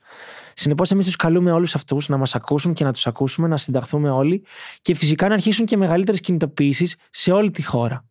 Συνεπώς, 0.54 0.92
εμείς 0.92 1.06
τους 1.06 1.16
καλούμε 1.16 1.52
όλους 1.52 1.75
αυτούς 1.75 2.10
να 2.10 2.18
μας 2.18 2.36
ακούσουν 2.36 2.74
και 2.74 2.84
να 2.84 2.94
τους 2.94 3.08
ακούσουμε, 3.08 3.48
να 3.48 3.58
συνταχθούμε 3.58 4.10
όλοι 4.10 4.46
και 4.82 4.96
φυσικά 4.96 5.28
να 5.28 5.34
αρχίσουν 5.34 5.66
και 5.66 5.78
μεγαλύτερες 5.78 6.20
κινητοποιήσεις 6.20 6.96
σε 7.10 7.32
όλη 7.32 7.52
τη 7.52 7.63
χώρα. 7.63 8.06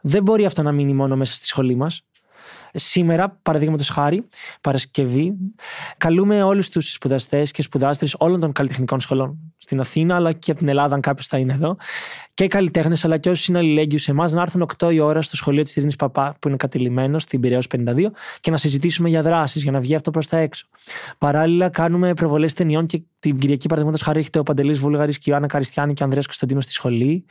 Δεν 0.00 0.22
μπορεί 0.22 0.44
αυτό 0.44 0.62
να 0.62 0.72
μείνει 0.72 0.92
μόνο 0.92 1.16
μέσα 1.16 1.34
στη 1.34 1.46
σχολή 1.46 1.74
μας. 1.74 2.04
Σήμερα, 2.74 3.38
παραδείγματος 3.42 3.88
χάρη, 3.88 4.28
Παρασκευή, 4.60 5.34
καλούμε 5.96 6.42
όλους 6.42 6.68
τους 6.68 6.92
σπουδαστές 6.92 7.50
και 7.50 7.62
σπουδάστρες 7.62 8.14
όλων 8.18 8.40
των 8.40 8.52
καλλιτεχνικών 8.52 9.00
σχολών 9.00 9.38
στην 9.58 9.80
Αθήνα, 9.80 10.14
αλλά 10.14 10.32
και 10.32 10.50
από 10.50 10.60
την 10.60 10.68
Ελλάδα, 10.68 10.94
αν 10.94 11.00
κάποιος 11.00 11.26
θα 11.26 11.38
είναι 11.38 11.52
εδώ, 11.52 11.76
και 12.34 12.46
καλλιτέχνες, 12.46 13.04
αλλά 13.04 13.18
και 13.18 13.30
όσου 13.30 13.50
είναι 13.50 13.60
αλληλέγγυου 13.60 13.98
σε 13.98 14.10
εμάς, 14.10 14.32
να 14.32 14.42
έρθουν 14.42 14.62
8 14.62 14.92
η 14.92 14.98
ώρα 15.00 15.22
στο 15.22 15.36
σχολείο 15.36 15.62
της 15.62 15.76
Ειρήνης 15.76 15.96
Παπά, 15.96 16.36
που 16.38 16.48
είναι 16.48 16.56
κατηλημένος 16.56 17.22
στην 17.22 17.40
Πυραιός 17.40 17.66
52, 17.66 18.12
και 18.40 18.50
να 18.50 18.56
συζητήσουμε 18.56 19.08
για 19.08 19.22
δράσεις, 19.22 19.62
για 19.62 19.72
να 19.72 19.80
βγει 19.80 19.94
αυτό 19.94 20.10
προς 20.10 20.28
τα 20.28 20.36
έξω. 20.36 20.66
Παράλληλα, 21.18 21.68
κάνουμε 21.68 22.14
προβολές 22.14 22.52
ταινιών 22.52 22.86
και 22.86 23.02
την 23.18 23.38
Κυριακή, 23.38 23.68
παραδείγματος 23.68 24.02
χάρη, 24.02 24.20
έχετε 24.20 24.38
ο 24.38 24.42
Παντελής 24.42 24.78
Βούλγαρης 24.78 25.16
και 25.16 25.22
η 25.22 25.26
Ιωάννα 25.28 25.46
Καριστιάνη 25.46 25.94
και 25.94 26.02
ο 26.02 26.04
Ανδρέας 26.04 26.26
Κωνσταντίνος 26.26 26.64
στη 26.64 26.72
σχολή. 26.72 27.24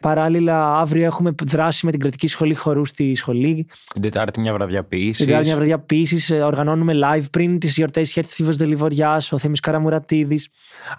Παράλληλα, 0.00 0.78
αύριο 0.78 1.04
έχουμε 1.04 1.34
δράση 1.44 1.84
με 1.86 1.90
την 1.90 2.00
κρατική 2.00 2.26
σχολή 2.26 2.54
χορούς 2.54 2.88
στη 2.88 3.14
σχολή. 3.14 3.66
Την 3.92 4.02
Τετάρτη 4.02 4.40
μια 4.40 4.52
βραδιά 4.52 4.69
ποιήση. 4.84 5.16
Την 5.16 5.26
Τετάρτη 5.26 5.46
μια 5.46 5.56
βραδιά 5.56 5.78
ποιήση. 5.78 6.34
Ε, 6.34 6.42
οργανώνουμε 6.42 6.92
live 7.04 7.24
πριν 7.30 7.58
τις 7.58 7.76
γιορτές. 7.76 8.10
Είχε 8.10 8.20
έρθει 8.20 8.32
Θήβος 8.32 8.56
Δελιβοριάς, 8.56 9.32
ο 9.32 9.38
Θέμης 9.38 9.60
Καραμουρατίδης. 9.60 10.48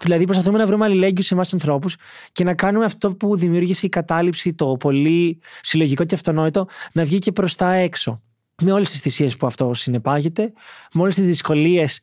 Δηλαδή, 0.00 0.24
προσπαθούμε 0.24 0.58
να 0.58 0.66
βρούμε 0.66 0.84
αλληλέγγυου 0.84 1.22
σε 1.22 1.34
εμάς 1.34 1.52
ανθρώπους 1.52 1.96
και 2.32 2.44
να 2.44 2.54
κάνουμε 2.54 2.84
αυτό 2.84 3.14
που 3.14 3.36
δημιούργησε 3.36 3.86
η 3.86 3.88
κατάληψη, 3.88 4.54
το 4.54 4.76
πολύ 4.76 5.38
συλλογικό 5.60 6.04
και 6.04 6.14
αυτονόητο, 6.14 6.66
να 6.92 7.04
βγει 7.04 7.18
και 7.18 7.32
προς 7.32 7.54
τα 7.54 7.72
έξω. 7.72 8.22
Με 8.62 8.72
όλες 8.72 8.90
τις 8.90 9.00
θυσίες 9.00 9.36
που 9.36 9.46
αυτό 9.46 9.74
συνεπάγεται, 9.74 10.52
με 10.94 11.02
όλες 11.02 11.14
τις 11.14 11.24
δυσκολίες 11.24 12.00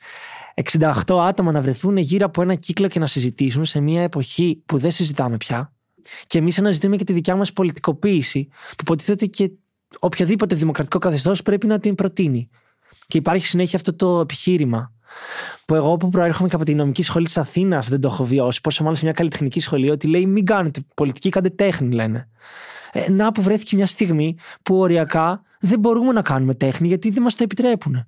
68 0.53 1.19
άτομα 1.19 1.51
να 1.51 1.61
βρεθούν 1.61 1.97
γύρω 1.97 2.25
από 2.25 2.41
ένα 2.41 2.55
κύκλο 2.55 2.87
και 2.87 2.99
να 2.99 3.07
συζητήσουν 3.07 3.65
σε 3.65 3.79
μια 3.79 4.01
εποχή 4.01 4.63
που 4.65 4.77
δεν 4.77 4.91
συζητάμε 4.91 5.37
πια. 5.37 5.73
Και 6.27 6.37
εμείς 6.37 6.59
αναζητούμε 6.59 6.95
και 6.95 7.03
τη 7.03 7.13
δικιά 7.13 7.35
μας 7.35 7.53
πολιτικοποίηση, 7.53 8.47
που 8.47 8.81
υποτίθεται 8.81 9.25
και 9.25 9.51
οποιαδήποτε 9.99 10.55
δημοκρατικό 10.55 10.97
καθεστώς 10.97 11.41
πρέπει 11.41 11.67
να 11.67 11.79
την 11.79 11.95
προτείνει. 11.95 12.49
Και 13.07 13.17
υπάρχει 13.17 13.45
συνέχεια 13.45 13.77
αυτό 13.77 13.95
το 13.95 14.19
επιχείρημα. 14.19 14.93
Που 15.65 15.75
εγώ 15.75 15.97
που 15.97 16.09
προέρχομαι 16.09 16.49
και 16.49 16.55
από 16.55 16.65
την 16.65 16.77
νομική 16.77 17.03
σχολή 17.03 17.25
της 17.25 17.37
Αθήνας 17.37 17.89
δεν 17.89 18.01
το 18.01 18.07
έχω 18.07 18.25
βιώσει. 18.25 18.61
Πόσο 18.61 18.83
μάλλον 18.83 18.97
σε 18.97 19.03
μια 19.03 19.13
καλλιτεχνική 19.13 19.59
σχολή, 19.59 19.89
ότι 19.89 20.07
λέει 20.07 20.25
μην 20.25 20.45
κάνετε 20.45 20.81
πολιτική, 20.95 21.29
κάντε 21.29 21.49
τέχνη, 21.49 21.93
λένε. 21.93 22.29
Ε, 22.91 23.11
να 23.11 23.31
που 23.31 23.41
βρέθηκε 23.41 23.75
μια 23.75 23.87
στιγμή 23.87 24.37
που 24.63 24.77
οριακά 24.79 25.41
δεν 25.59 25.79
μπορούμε 25.79 26.11
να 26.11 26.21
κάνουμε 26.21 26.53
τέχνη 26.53 26.87
γιατί 26.87 27.09
δεν 27.09 27.23
μας 27.23 27.35
το 27.35 27.43
επιτρέπουν. 27.43 28.07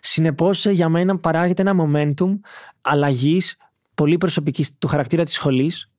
Συνεπώς, 0.00 0.66
για 0.66 0.88
μένα 0.88 1.18
παράγεται 1.18 1.62
ένα 1.62 1.74
momentum 1.78 2.40
αλλαγής 2.80 3.56
πολύ 3.94 4.18
προσωπικής 4.18 4.78
του 4.78 4.86
χαρακτήρα 4.86 5.22
της 5.24 5.32
σχολής, 5.32 5.90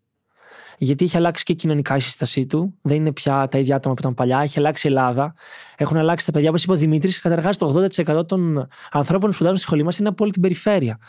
γιατί 0.81 1.05
έχει 1.05 1.17
αλλάξει 1.17 1.43
και 1.43 1.53
κοινωνικά 1.53 1.95
η 1.95 1.99
σύστασή 1.99 2.45
του. 2.45 2.73
Δεν 2.81 2.95
είναι 2.95 3.11
πια 3.11 3.47
τα 3.47 3.57
ίδια 3.57 3.75
άτομα 3.75 3.93
που 3.93 3.99
ήταν 4.01 4.13
παλιά. 4.13 4.39
Έχει 4.39 4.59
αλλάξει 4.59 4.87
η 4.87 4.89
Ελλάδα. 4.89 5.33
Έχουν 5.77 5.97
αλλάξει 5.97 6.25
τα 6.25 6.31
παιδιά. 6.31 6.49
Όπως 6.49 6.63
είπε 6.63 6.71
ο 6.71 6.75
Δημήτρης, 6.75 7.19
καταρχάς 7.19 7.57
το 7.57 7.89
80% 8.07 8.27
των 8.27 8.67
ανθρώπων 8.91 9.29
που 9.29 9.35
σπουδάζουν 9.35 9.57
στη 9.57 9.67
σχολή 9.67 9.83
μας 9.83 9.97
είναι 9.97 10.09
από 10.09 10.23
όλη 10.23 10.31
την 10.31 10.41
περιφέρεια. 10.41 10.99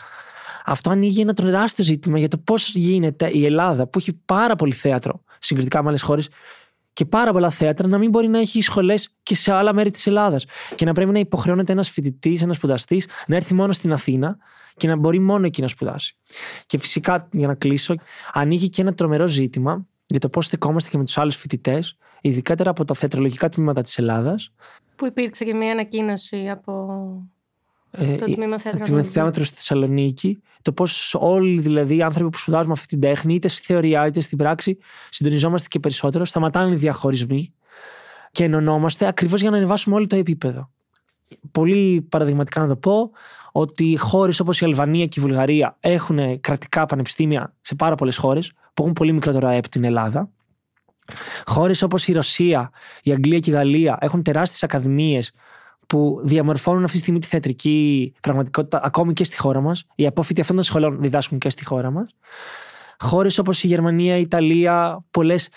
Αυτό 0.65 0.89
ανοίγει 0.89 1.21
ένα 1.21 1.33
τεράστιο 1.33 1.83
ζήτημα 1.83 2.19
για 2.19 2.27
το 2.27 2.37
πώς 2.37 2.75
γίνεται 2.75 3.29
η 3.33 3.45
Ελλάδα, 3.45 3.87
που 3.87 3.99
έχει 3.99 4.13
πάρα 4.25 4.55
πολύ 4.55 4.73
θέατρο 4.73 5.23
συγκριτικά 5.39 5.83
με 5.83 5.89
άλλες 5.89 6.01
χώρες, 6.01 6.29
και 7.01 7.07
πάρα 7.07 7.31
πολλά 7.31 7.49
θέατρα 7.49 7.87
να 7.87 7.97
μην 7.97 8.09
μπορεί 8.09 8.27
να 8.27 8.39
έχει 8.39 8.61
σχολές 8.61 9.09
και 9.23 9.35
σε 9.35 9.51
άλλα 9.51 9.73
μέρη 9.73 9.89
της 9.89 10.07
Ελλάδας. 10.07 10.45
Και 10.75 10.85
να 10.85 10.93
πρέπει 10.93 11.11
να 11.11 11.19
υποχρεώνεται 11.19 11.71
ένας 11.71 11.89
φοιτητής, 11.89 12.41
ένας 12.41 12.55
σπουδαστής 12.55 13.07
να 13.27 13.35
έρθει 13.35 13.53
μόνο 13.53 13.73
στην 13.73 13.91
Αθήνα 13.91 14.37
και 14.77 14.87
να 14.87 14.95
μπορεί 14.95 15.19
μόνο 15.19 15.45
εκεί 15.45 15.61
να 15.61 15.67
σπουδάσει. 15.67 16.15
Και 16.65 16.77
φυσικά, 16.77 17.27
για 17.31 17.47
να 17.47 17.53
κλείσω, 17.53 17.95
ανοίγει 18.33 18.69
και 18.69 18.81
ένα 18.81 18.93
τρομερό 18.93 19.27
ζήτημα 19.27 19.87
για 20.05 20.19
το 20.19 20.29
πώς 20.29 20.45
στεκόμαστε 20.45 20.89
και 20.89 20.97
με 20.97 21.03
τους 21.03 21.17
άλλους 21.17 21.35
φοιτητές, 21.35 21.97
ειδικότερα 22.21 22.69
από 22.69 22.85
τα 22.85 22.93
θεατρολογικά 22.93 23.49
τμήματα 23.49 23.81
της 23.81 23.97
Ελλάδας. 23.97 24.53
Που 24.95 25.05
υπήρξε 25.05 25.45
και 25.45 25.53
μια 25.53 25.71
ανακοίνωση 25.71 26.49
από 26.49 26.97
ε, 27.91 28.15
το 28.15 28.25
τμήμα 28.25 29.03
θέατρο 29.03 29.43
στη 29.43 29.55
Θεσσαλονίκη. 29.55 30.41
Το 30.61 30.71
πώς 30.71 31.15
όλοι 31.19 31.61
δηλαδή 31.61 31.95
οι 31.95 32.01
άνθρωποι 32.01 32.29
που 32.29 32.37
σπουδάζουμε 32.37 32.73
αυτή 32.73 32.87
την 32.87 32.99
τέχνη, 32.99 33.33
είτε 33.33 33.47
στη 33.47 33.61
θεωρία 33.65 34.05
είτε 34.07 34.21
στην 34.21 34.37
πράξη, 34.37 34.77
συντονιζόμαστε 35.09 35.67
και 35.67 35.79
περισσότερο, 35.79 36.25
σταματάνε 36.25 36.73
οι 36.73 36.77
διαχωρισμοί 36.77 37.53
και 38.31 38.43
ενωνόμαστε 38.43 39.07
ακριβώς 39.07 39.41
για 39.41 39.49
να 39.49 39.57
ανεβάσουμε 39.57 39.95
όλο 39.95 40.07
το 40.07 40.15
επίπεδο. 40.15 40.69
Πολύ 41.51 42.01
παραδειγματικά 42.01 42.61
να 42.61 42.67
το 42.67 42.75
πω, 42.75 43.11
ότι 43.51 43.97
χώρες 43.97 44.39
όπως 44.39 44.61
η 44.61 44.65
Αλβανία 44.65 45.05
και 45.05 45.19
η 45.19 45.23
Βουλγαρία 45.23 45.77
έχουν 45.79 46.41
κρατικά 46.41 46.85
πανεπιστήμια 46.85 47.53
σε 47.61 47.75
πάρα 47.75 47.95
πολλές 47.95 48.17
χώρες 48.17 48.51
που 48.73 48.81
έχουν 48.81 48.93
πολύ 48.93 49.11
μικρότερο 49.11 49.47
ΑΕΠ 49.47 49.67
την 49.67 49.83
Ελλάδα. 49.83 50.29
Χώρες 51.45 51.81
όπως 51.81 52.07
η 52.07 52.13
Ρωσία, 52.13 52.71
η 53.03 53.11
Αγγλία 53.11 53.39
και 53.39 53.49
η 53.49 53.53
Γαλλία 53.53 53.97
έχουν 54.01 54.23
τεράστιες 54.23 54.63
ακαδημίες 54.63 55.31
που 55.91 56.19
διαμορφώνουν 56.23 56.83
αυτή 56.83 56.95
τη 56.95 57.01
στιγμή 57.01 57.19
τη 57.19 57.27
θεατρική 57.27 58.13
πραγματικότητα 58.21 58.81
ακόμη 58.83 59.13
και 59.13 59.23
στη 59.23 59.37
χώρα 59.37 59.61
μας. 59.61 59.85
Οι 59.95 60.05
απόφοιτοι 60.05 60.41
αυτών 60.41 60.55
των 60.55 60.65
σχολών 60.65 61.01
διδάσκουν 61.01 61.37
και 61.37 61.49
στη 61.49 61.65
χώρα 61.65 61.91
μας. 61.91 62.15
Χώρες 62.99 63.37
όπως 63.37 63.63
η 63.63 63.67
Γερμανία, 63.67 64.17
η 64.17 64.21
Ιταλία, 64.21 65.05
πολλές 65.11 65.49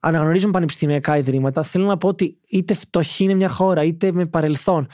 αναγνωρίζουν 0.00 0.50
πανεπιστημιακά 0.50 1.16
ιδρύματα. 1.16 1.62
Θέλω 1.62 1.86
να 1.86 1.96
πω 1.96 2.08
ότι 2.08 2.38
είτε 2.48 2.74
φτωχή 2.74 3.24
είναι 3.24 3.34
μια 3.34 3.48
χώρα, 3.48 3.82
είτε 3.82 4.12
με 4.12 4.26
παρελθόν. 4.26 4.86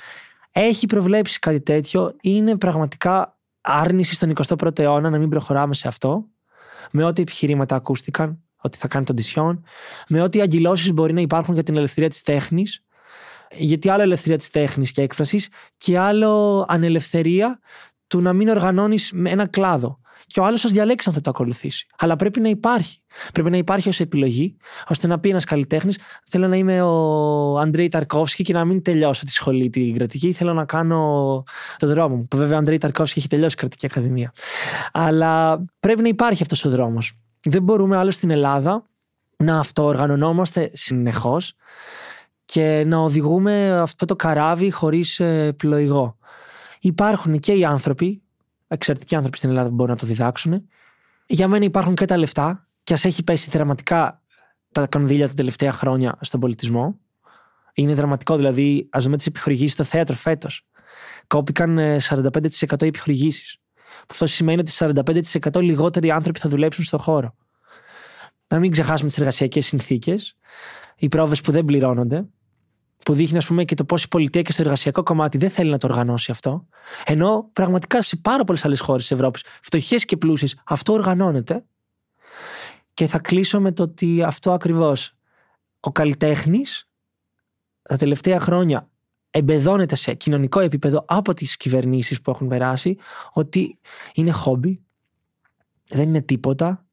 Έχει 0.52 0.86
προβλέψει 0.86 1.38
κάτι 1.38 1.60
τέτοιο. 1.60 2.16
Είναι 2.22 2.56
πραγματικά 2.56 3.38
άρνηση 3.60 4.14
στον 4.14 4.32
21ο 4.46 4.78
αιώνα 4.78 5.10
να 5.10 5.18
μην 5.18 5.28
προχωράμε 5.28 5.74
σε 5.74 5.88
αυτό. 5.88 6.24
Με 6.90 7.04
ό,τι 7.04 7.22
επιχειρήματα 7.22 7.74
ακούστηκαν, 7.76 8.42
ότι 8.56 8.78
θα 8.78 8.88
κάνει 8.88 9.04
τον 9.04 9.16
τυσιόν, 9.16 9.64
με 10.08 10.22
ό,τι 10.22 10.40
αγκυλώσει 10.40 10.92
μπορεί 10.92 11.12
να 11.12 11.20
υπάρχουν 11.20 11.54
για 11.54 11.62
την 11.62 11.76
ελευθερία 11.76 12.08
της 12.08 12.22
τέχνης, 12.22 12.82
γιατί 13.50 13.88
άλλο 13.88 14.02
ελευθερία 14.02 14.38
της 14.38 14.50
τέχνης 14.50 14.90
και 14.90 15.02
έκφρασης 15.02 15.48
και 15.76 15.98
άλλο 15.98 16.64
ανελευθερία 16.68 17.58
του 18.06 18.20
να 18.20 18.32
μην 18.32 18.48
οργανώνεις 18.48 19.12
ένα 19.24 19.46
κλάδο. 19.46 20.00
Και 20.26 20.40
ο 20.40 20.44
άλλος 20.44 20.60
σας 20.60 20.72
διαλέξει 20.72 21.08
αν 21.08 21.14
θα 21.14 21.20
το 21.20 21.30
ακολουθήσει. 21.30 21.86
Αλλά 21.98 22.16
πρέπει 22.16 22.40
να 22.40 22.48
υπάρχει. 22.48 23.00
Πρέπει 23.32 23.50
να 23.50 23.56
υπάρχει 23.56 23.88
ως 23.88 24.00
επιλογή, 24.00 24.56
ώστε 24.88 25.06
να 25.06 25.18
πει 25.18 25.28
ένας 25.28 25.44
καλλιτέχνης: 25.44 25.98
Θέλω 26.26 26.48
να 26.48 26.56
είμαι 26.56 26.82
ο 26.82 27.58
Αντρέι 27.58 27.88
Ταρκόφσκι 27.88 28.42
και 28.42 28.52
να 28.52 28.64
μην 28.64 28.82
τελειώσω 28.82 29.24
τη 29.24 29.30
σχολή 29.30 29.70
την 29.70 29.94
κρατική. 29.94 30.32
Θέλω 30.32 30.52
να 30.52 30.64
κάνω 30.64 31.42
το 31.76 31.86
δρόμο 31.86 32.16
μου. 32.16 32.26
Που 32.26 32.36
βέβαια 32.36 32.56
ο 32.56 32.58
Αντρέι 32.60 32.78
Ταρκόφσκι 32.78 33.18
έχει 33.18 33.28
τελειώσει 33.28 33.56
κρατική 33.56 33.86
ακαδημία. 33.86 34.32
Αλλά 34.92 35.64
πρέπει 35.80 36.02
να 36.02 36.08
υπάρχει 36.08 36.42
αυτός 36.42 36.64
ο 36.64 36.70
δρόμος. 36.70 37.12
Δεν 37.40 37.62
μπορούμε 37.62 37.96
άλλο 37.96 38.10
στην 38.10 38.30
Ελλάδα 38.30 38.82
να 39.36 39.58
αυτοοργανωνόμαστε 39.58 40.70
συνεχώς 40.72 41.54
και 42.52 42.84
να 42.86 42.98
οδηγούμε 42.98 43.80
αυτό 43.80 44.04
το 44.04 44.16
καράβι 44.16 44.70
χωρίς 44.70 45.20
ε, 45.20 45.52
πλοηγό. 45.52 46.18
Υπάρχουν 46.80 47.38
και 47.38 47.52
οι 47.52 47.64
άνθρωποι, 47.64 48.22
εξαιρετικοί 48.68 49.14
άνθρωποι 49.14 49.36
στην 49.36 49.48
Ελλάδα 49.48 49.68
που 49.68 49.74
μπορούν 49.74 49.92
να 49.92 49.98
το 49.98 50.06
διδάξουν. 50.06 50.68
Για 51.26 51.48
μένα 51.48 51.64
υπάρχουν 51.64 51.94
και 51.94 52.04
τα 52.04 52.16
λεφτά 52.16 52.68
και 52.82 52.92
ας 52.94 53.04
έχει 53.04 53.24
πέσει 53.24 53.50
δραματικά 53.50 54.22
τα 54.72 54.86
κονδύλια 54.86 55.28
τα 55.28 55.34
τελευταία 55.34 55.72
χρόνια 55.72 56.18
στον 56.20 56.40
πολιτισμό. 56.40 56.98
Είναι 57.74 57.94
δραματικό, 57.94 58.36
δηλαδή, 58.36 58.88
ας 58.90 59.04
δούμε 59.04 59.16
τις 59.16 59.26
επιχορηγήσεις 59.26 59.72
στο 59.72 59.84
θέατρο 59.84 60.14
φέτος. 60.14 60.66
Κόπηκαν 61.26 61.78
45% 61.78 62.82
ε, 62.82 62.84
οι 62.84 62.86
επιχορηγήσεις. 62.86 63.60
Αυτό 64.10 64.26
σημαίνει 64.26 64.60
ότι 64.60 64.72
45% 64.78 65.62
λιγότεροι 65.62 66.10
άνθρωποι 66.10 66.38
θα 66.38 66.48
δουλέψουν 66.48 66.84
στον 66.84 66.98
χώρο. 66.98 67.34
Να 68.48 68.58
μην 68.58 68.70
ξεχάσουμε 68.70 69.08
τις 69.08 69.18
εργασιακές 69.18 69.66
συνθήκες, 69.66 70.36
οι 70.96 71.08
πρόβε 71.08 71.36
που 71.44 71.52
δεν 71.52 71.64
πληρώνονται, 71.64 72.26
που 73.04 73.12
δείχνει, 73.12 73.36
ας 73.38 73.46
πούμε, 73.46 73.64
και 73.64 73.74
το 73.74 73.84
πώς 73.84 74.02
η 74.04 74.08
πολιτεία 74.08 74.42
και 74.42 74.52
στο 74.52 74.62
εργασιακό 74.62 75.02
κομμάτι 75.02 75.38
δεν 75.38 75.50
θέλει 75.50 75.70
να 75.70 75.78
το 75.78 75.86
οργανώσει 75.86 76.30
αυτό. 76.30 76.66
Ενώ 77.04 77.50
πραγματικά 77.52 78.02
σε 78.02 78.16
πάρα 78.16 78.44
πολλές 78.44 78.64
άλλες 78.64 78.80
χώρες 78.80 79.02
της 79.02 79.10
Ευρώπης, 79.10 79.42
φτωχές 79.62 80.04
και 80.04 80.16
πλούσιες, 80.16 80.60
αυτό 80.64 80.92
οργανώνεται. 80.92 81.64
Και 82.94 83.06
θα 83.06 83.18
κλείσω 83.18 83.60
με 83.60 83.72
το 83.72 83.82
ότι 83.82 84.22
αυτό 84.22 84.52
ακριβώς. 84.52 85.12
Ο 85.80 85.92
καλλιτέχνης 85.92 86.90
τα 87.82 87.96
τελευταία 87.96 88.40
χρόνια 88.40 88.88
εμπεδώνεται 89.30 89.94
σε 89.94 90.14
κοινωνικό 90.14 90.60
επίπεδο 90.60 91.04
από 91.08 91.34
τις 91.34 91.56
κυβερνήσεις 91.56 92.20
που 92.20 92.30
έχουν 92.30 92.48
περάσει 92.48 92.96
ότι 93.32 93.78
είναι 94.14 94.30
χόμπι, 94.30 94.82
δεν 95.88 96.08
είναι 96.08 96.22
τίποτα 96.22 96.86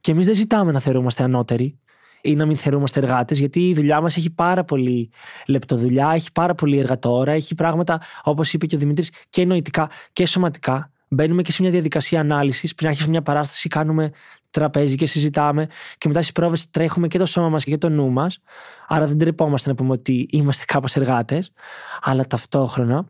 και 0.00 0.10
εμείς 0.10 0.26
δεν 0.26 0.34
ζητάμε 0.34 0.72
να 0.72 0.80
θεωρούμαστε 0.80 1.22
ανώτεροι 1.22 1.78
ή 2.24 2.34
να 2.34 2.46
μην 2.46 2.56
θεωρούμαστε 2.56 3.00
εργάτες, 3.00 3.38
γιατί 3.38 3.68
η 3.68 3.74
δουλειά 3.74 4.00
μας 4.00 4.16
έχει 4.16 4.30
πάρα 4.30 4.64
πολύ 4.64 5.10
λεπτοδουλειά, 5.46 6.10
έχει 6.14 6.32
πάρα 6.32 6.54
πολύ 6.54 6.78
εργατόρα, 6.78 7.32
έχει 7.32 7.54
πράγματα, 7.54 8.00
όπως 8.22 8.52
είπε 8.52 8.66
και 8.66 8.76
ο 8.76 8.78
Δημήτρης, 8.78 9.10
και 9.28 9.44
νοητικά 9.44 9.90
και 10.12 10.26
σωματικά. 10.26 10.90
Μπαίνουμε 11.08 11.42
και 11.42 11.52
σε 11.52 11.62
μια 11.62 11.70
διαδικασία 11.70 12.20
ανάλυσης. 12.20 12.74
Πριν 12.74 12.88
αρχίσουμε 12.88 13.12
μια 13.12 13.22
παράσταση, 13.22 13.68
κάνουμε 13.68 14.10
τραπέζι 14.50 14.96
και 14.96 15.06
συζητάμε. 15.06 15.66
Και 15.98 16.08
μετά 16.08 16.20
στις 16.20 16.32
πρόβες 16.32 16.70
τρέχουμε 16.70 17.08
και 17.08 17.18
το 17.18 17.26
σώμα 17.26 17.48
μας 17.48 17.64
και 17.64 17.78
το 17.78 17.88
νου 17.88 18.10
μας. 18.10 18.38
Άρα 18.88 19.06
δεν 19.06 19.18
τρεπόμαστε 19.18 19.68
να 19.68 19.74
πούμε 19.74 19.92
ότι 19.92 20.28
είμαστε 20.30 20.64
κάπως 20.66 20.96
εργάτες. 20.96 21.52
Αλλά 22.02 22.26
ταυτόχρονα 22.26 23.04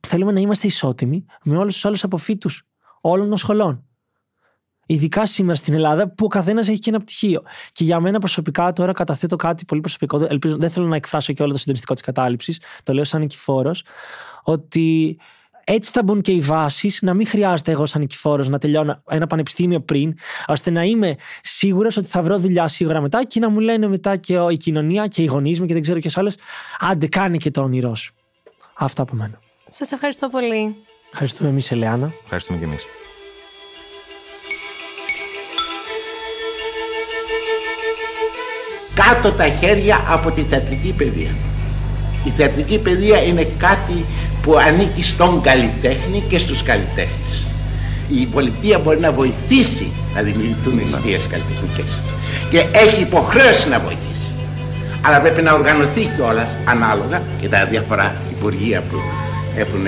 θέλουμε 0.00 0.32
να 0.32 0.40
είμαστε 0.40 0.66
ισότιμοι 0.66 1.24
με 1.42 1.56
όλους 1.56 1.72
τους 1.72 1.84
άλλους 1.84 2.04
αποφύτου 2.04 2.50
όλων 3.00 3.28
των 3.28 3.36
σχολών. 3.36 3.84
Ειδικά 4.92 5.26
σήμερα 5.26 5.54
στην 5.54 5.74
Ελλάδα 5.74 6.08
που 6.08 6.24
ο 6.24 6.28
καθένας 6.28 6.68
έχει 6.68 6.78
και 6.78 6.90
ένα 6.90 7.00
πτυχίο. 7.00 7.42
Και 7.72 7.84
για 7.84 8.00
μένα 8.00 8.18
προσωπικά 8.18 8.72
τώρα 8.72 8.92
καταθέτω 8.92 9.36
κάτι 9.36 9.64
πολύ 9.64 9.80
προσωπικό. 9.80 10.26
Ελπίζω, 10.28 10.56
δεν 10.56 10.70
θέλω 10.70 10.86
να 10.86 10.96
εκφράσω 10.96 11.32
και 11.32 11.42
όλο 11.42 11.52
το 11.52 11.58
συντονιστικό 11.58 11.94
της 11.94 12.02
κατάληψης. 12.02 12.60
Το 12.82 12.92
λέω 12.92 13.04
σαν 13.04 13.20
νικηφόρος. 13.20 13.84
Ότι 14.42 15.18
έτσι 15.64 15.90
θα 15.92 16.02
μπουν 16.02 16.20
και 16.20 16.32
οι 16.32 16.40
βάσεις 16.40 16.98
να 17.02 17.14
μην 17.14 17.26
χρειάζεται 17.26 17.72
εγώ 17.72 17.86
σαν 17.86 18.00
νικηφόρος 18.00 18.48
να 18.48 18.58
τελειώνω 18.58 19.02
ένα 19.08 19.26
πανεπιστήμιο 19.26 19.80
πριν, 19.80 20.14
ώστε 20.46 20.70
να 20.70 20.82
είμαι 20.82 21.14
σίγουρος 21.42 21.96
ότι 21.96 22.06
θα 22.06 22.22
βρω 22.22 22.38
δουλειά 22.38 22.68
σίγουρα 22.68 23.00
μετά 23.00 23.24
και 23.24 23.40
να 23.40 23.50
μου 23.50 23.60
λένε 23.60 23.88
μετά 23.88 24.16
και 24.16 24.38
η 24.50 24.56
κοινωνία 24.56 25.06
και 25.06 25.22
οι 25.22 25.26
γονείς 25.26 25.60
μου 25.60 25.66
και 25.66 25.72
δεν 25.72 25.82
ξέρω 25.82 25.98
και 25.98 26.10
άλλε. 26.14 26.32
Άντε, 26.78 27.06
κάνει 27.06 27.38
και 27.38 27.50
το 27.50 27.62
όνειρό 27.62 27.94
σου. 27.94 28.14
Αυτά 28.74 29.02
από 29.02 29.14
μένα. 29.14 29.40
Σας 29.68 29.92
ευχαριστώ 29.92 30.28
πολύ. 30.28 30.76
Ευχαριστούμε 31.12 31.48
εμείς, 31.48 31.70
Ελεάνα. 31.70 32.12
Ευχαριστούμε 32.22 32.58
και 32.58 32.64
εμείς. 32.64 32.84
Κάτω 38.94 39.30
τα 39.30 39.44
χέρια 39.60 40.00
από 40.08 40.30
τη 40.30 40.42
θεατρική 40.42 40.92
παιδεία. 40.96 41.30
Η 42.24 42.30
θεατρική 42.36 42.78
παιδεία 42.78 43.22
είναι 43.22 43.48
κάτι 43.58 44.04
που 44.42 44.56
ανήκει 44.56 45.02
στον 45.02 45.40
καλλιτέχνη 45.40 46.22
και 46.28 46.38
στους 46.38 46.62
καλλιτέχνες. 46.62 47.46
Η 48.08 48.26
πολιτεία 48.26 48.78
μπορεί 48.78 49.00
να 49.00 49.12
βοηθήσει 49.12 49.92
να 50.14 50.22
δημιουργηθούν 50.22 50.78
αιστείες 50.78 51.26
καλλιτεχνικές 51.26 52.00
και 52.50 52.64
έχει 52.72 53.00
υποχρέωση 53.00 53.68
να 53.68 53.78
βοηθήσει. 53.78 54.26
Αλλά 55.02 55.20
πρέπει 55.20 55.42
να 55.42 55.52
οργανωθεί 55.52 56.10
κιόλας 56.16 56.50
ανάλογα 56.64 57.22
και 57.40 57.48
τα 57.48 57.66
διάφορα 57.66 58.14
υπουργεία 58.30 58.82
που 58.90 58.96
έχουν 59.56 59.86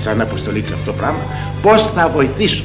σαν 0.00 0.20
αποστολή 0.20 0.64
σε 0.66 0.74
αυτό 0.74 0.84
το 0.84 0.92
πράγμα, 0.92 1.20
πώς 1.62 1.90
θα 1.94 2.08
βοηθήσουν. 2.08 2.64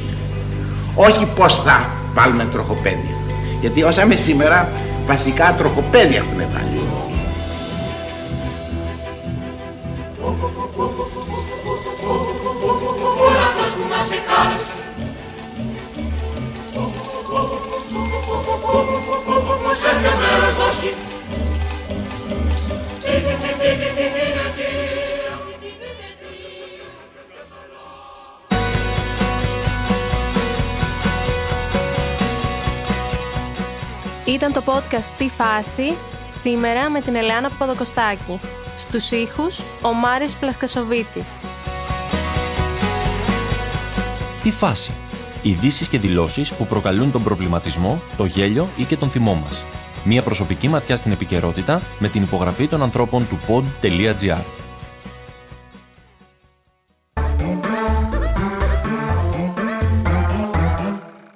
Όχι 0.96 1.28
πώς 1.36 1.62
θα 1.62 1.90
βάλουμε 2.14 2.46
τροχοπέδια. 2.52 3.16
Γιατί 3.62 3.84
όσα 3.84 4.06
με 4.06 4.16
σήμερα 4.16 4.70
βασικά 5.08 5.56
τροχοπέδια 5.58 6.18
έχουν 6.18 6.38
βάλει. 6.54 6.82
Ήταν 34.28 34.54
το 34.54 34.64
podcast 34.66 35.14
«Τι 35.18 35.30
φάση» 35.30 35.96
σήμερα 36.30 36.90
με 36.90 37.02
την 37.02 37.16
Ελεάνα 37.16 37.50
Παπαδοκοστάκη. 37.50 38.40
Στους 38.78 39.12
ήχους, 39.12 39.60
ο 39.82 39.94
Μάρης 39.94 40.36
Πλασκασοβίτης. 40.36 41.40
Τι 44.44 44.52
φάση. 44.52 44.92
Ειδήσεις 45.42 45.88
και 45.88 46.00
δηλώσεις 46.00 46.54
που 46.54 46.68
προκαλούν 46.68 47.12
τον 47.12 47.24
προβληματισμό, 47.24 48.02
το 48.18 48.26
γέλιο 48.26 48.70
ή 48.76 48.84
και 48.84 48.98
τον 48.98 49.10
θυμό 49.10 49.34
μας. 49.34 49.64
Μία 50.04 50.22
προσωπική 50.22 50.68
ματιά 50.68 50.96
στην 50.96 51.12
επικαιρότητα 51.12 51.82
με 52.00 52.08
την 52.08 52.22
υπογραφή 52.22 52.68
των 52.68 52.82
ανθρώπων 52.82 53.28
του 53.28 53.40
pod.gr. 53.48 54.67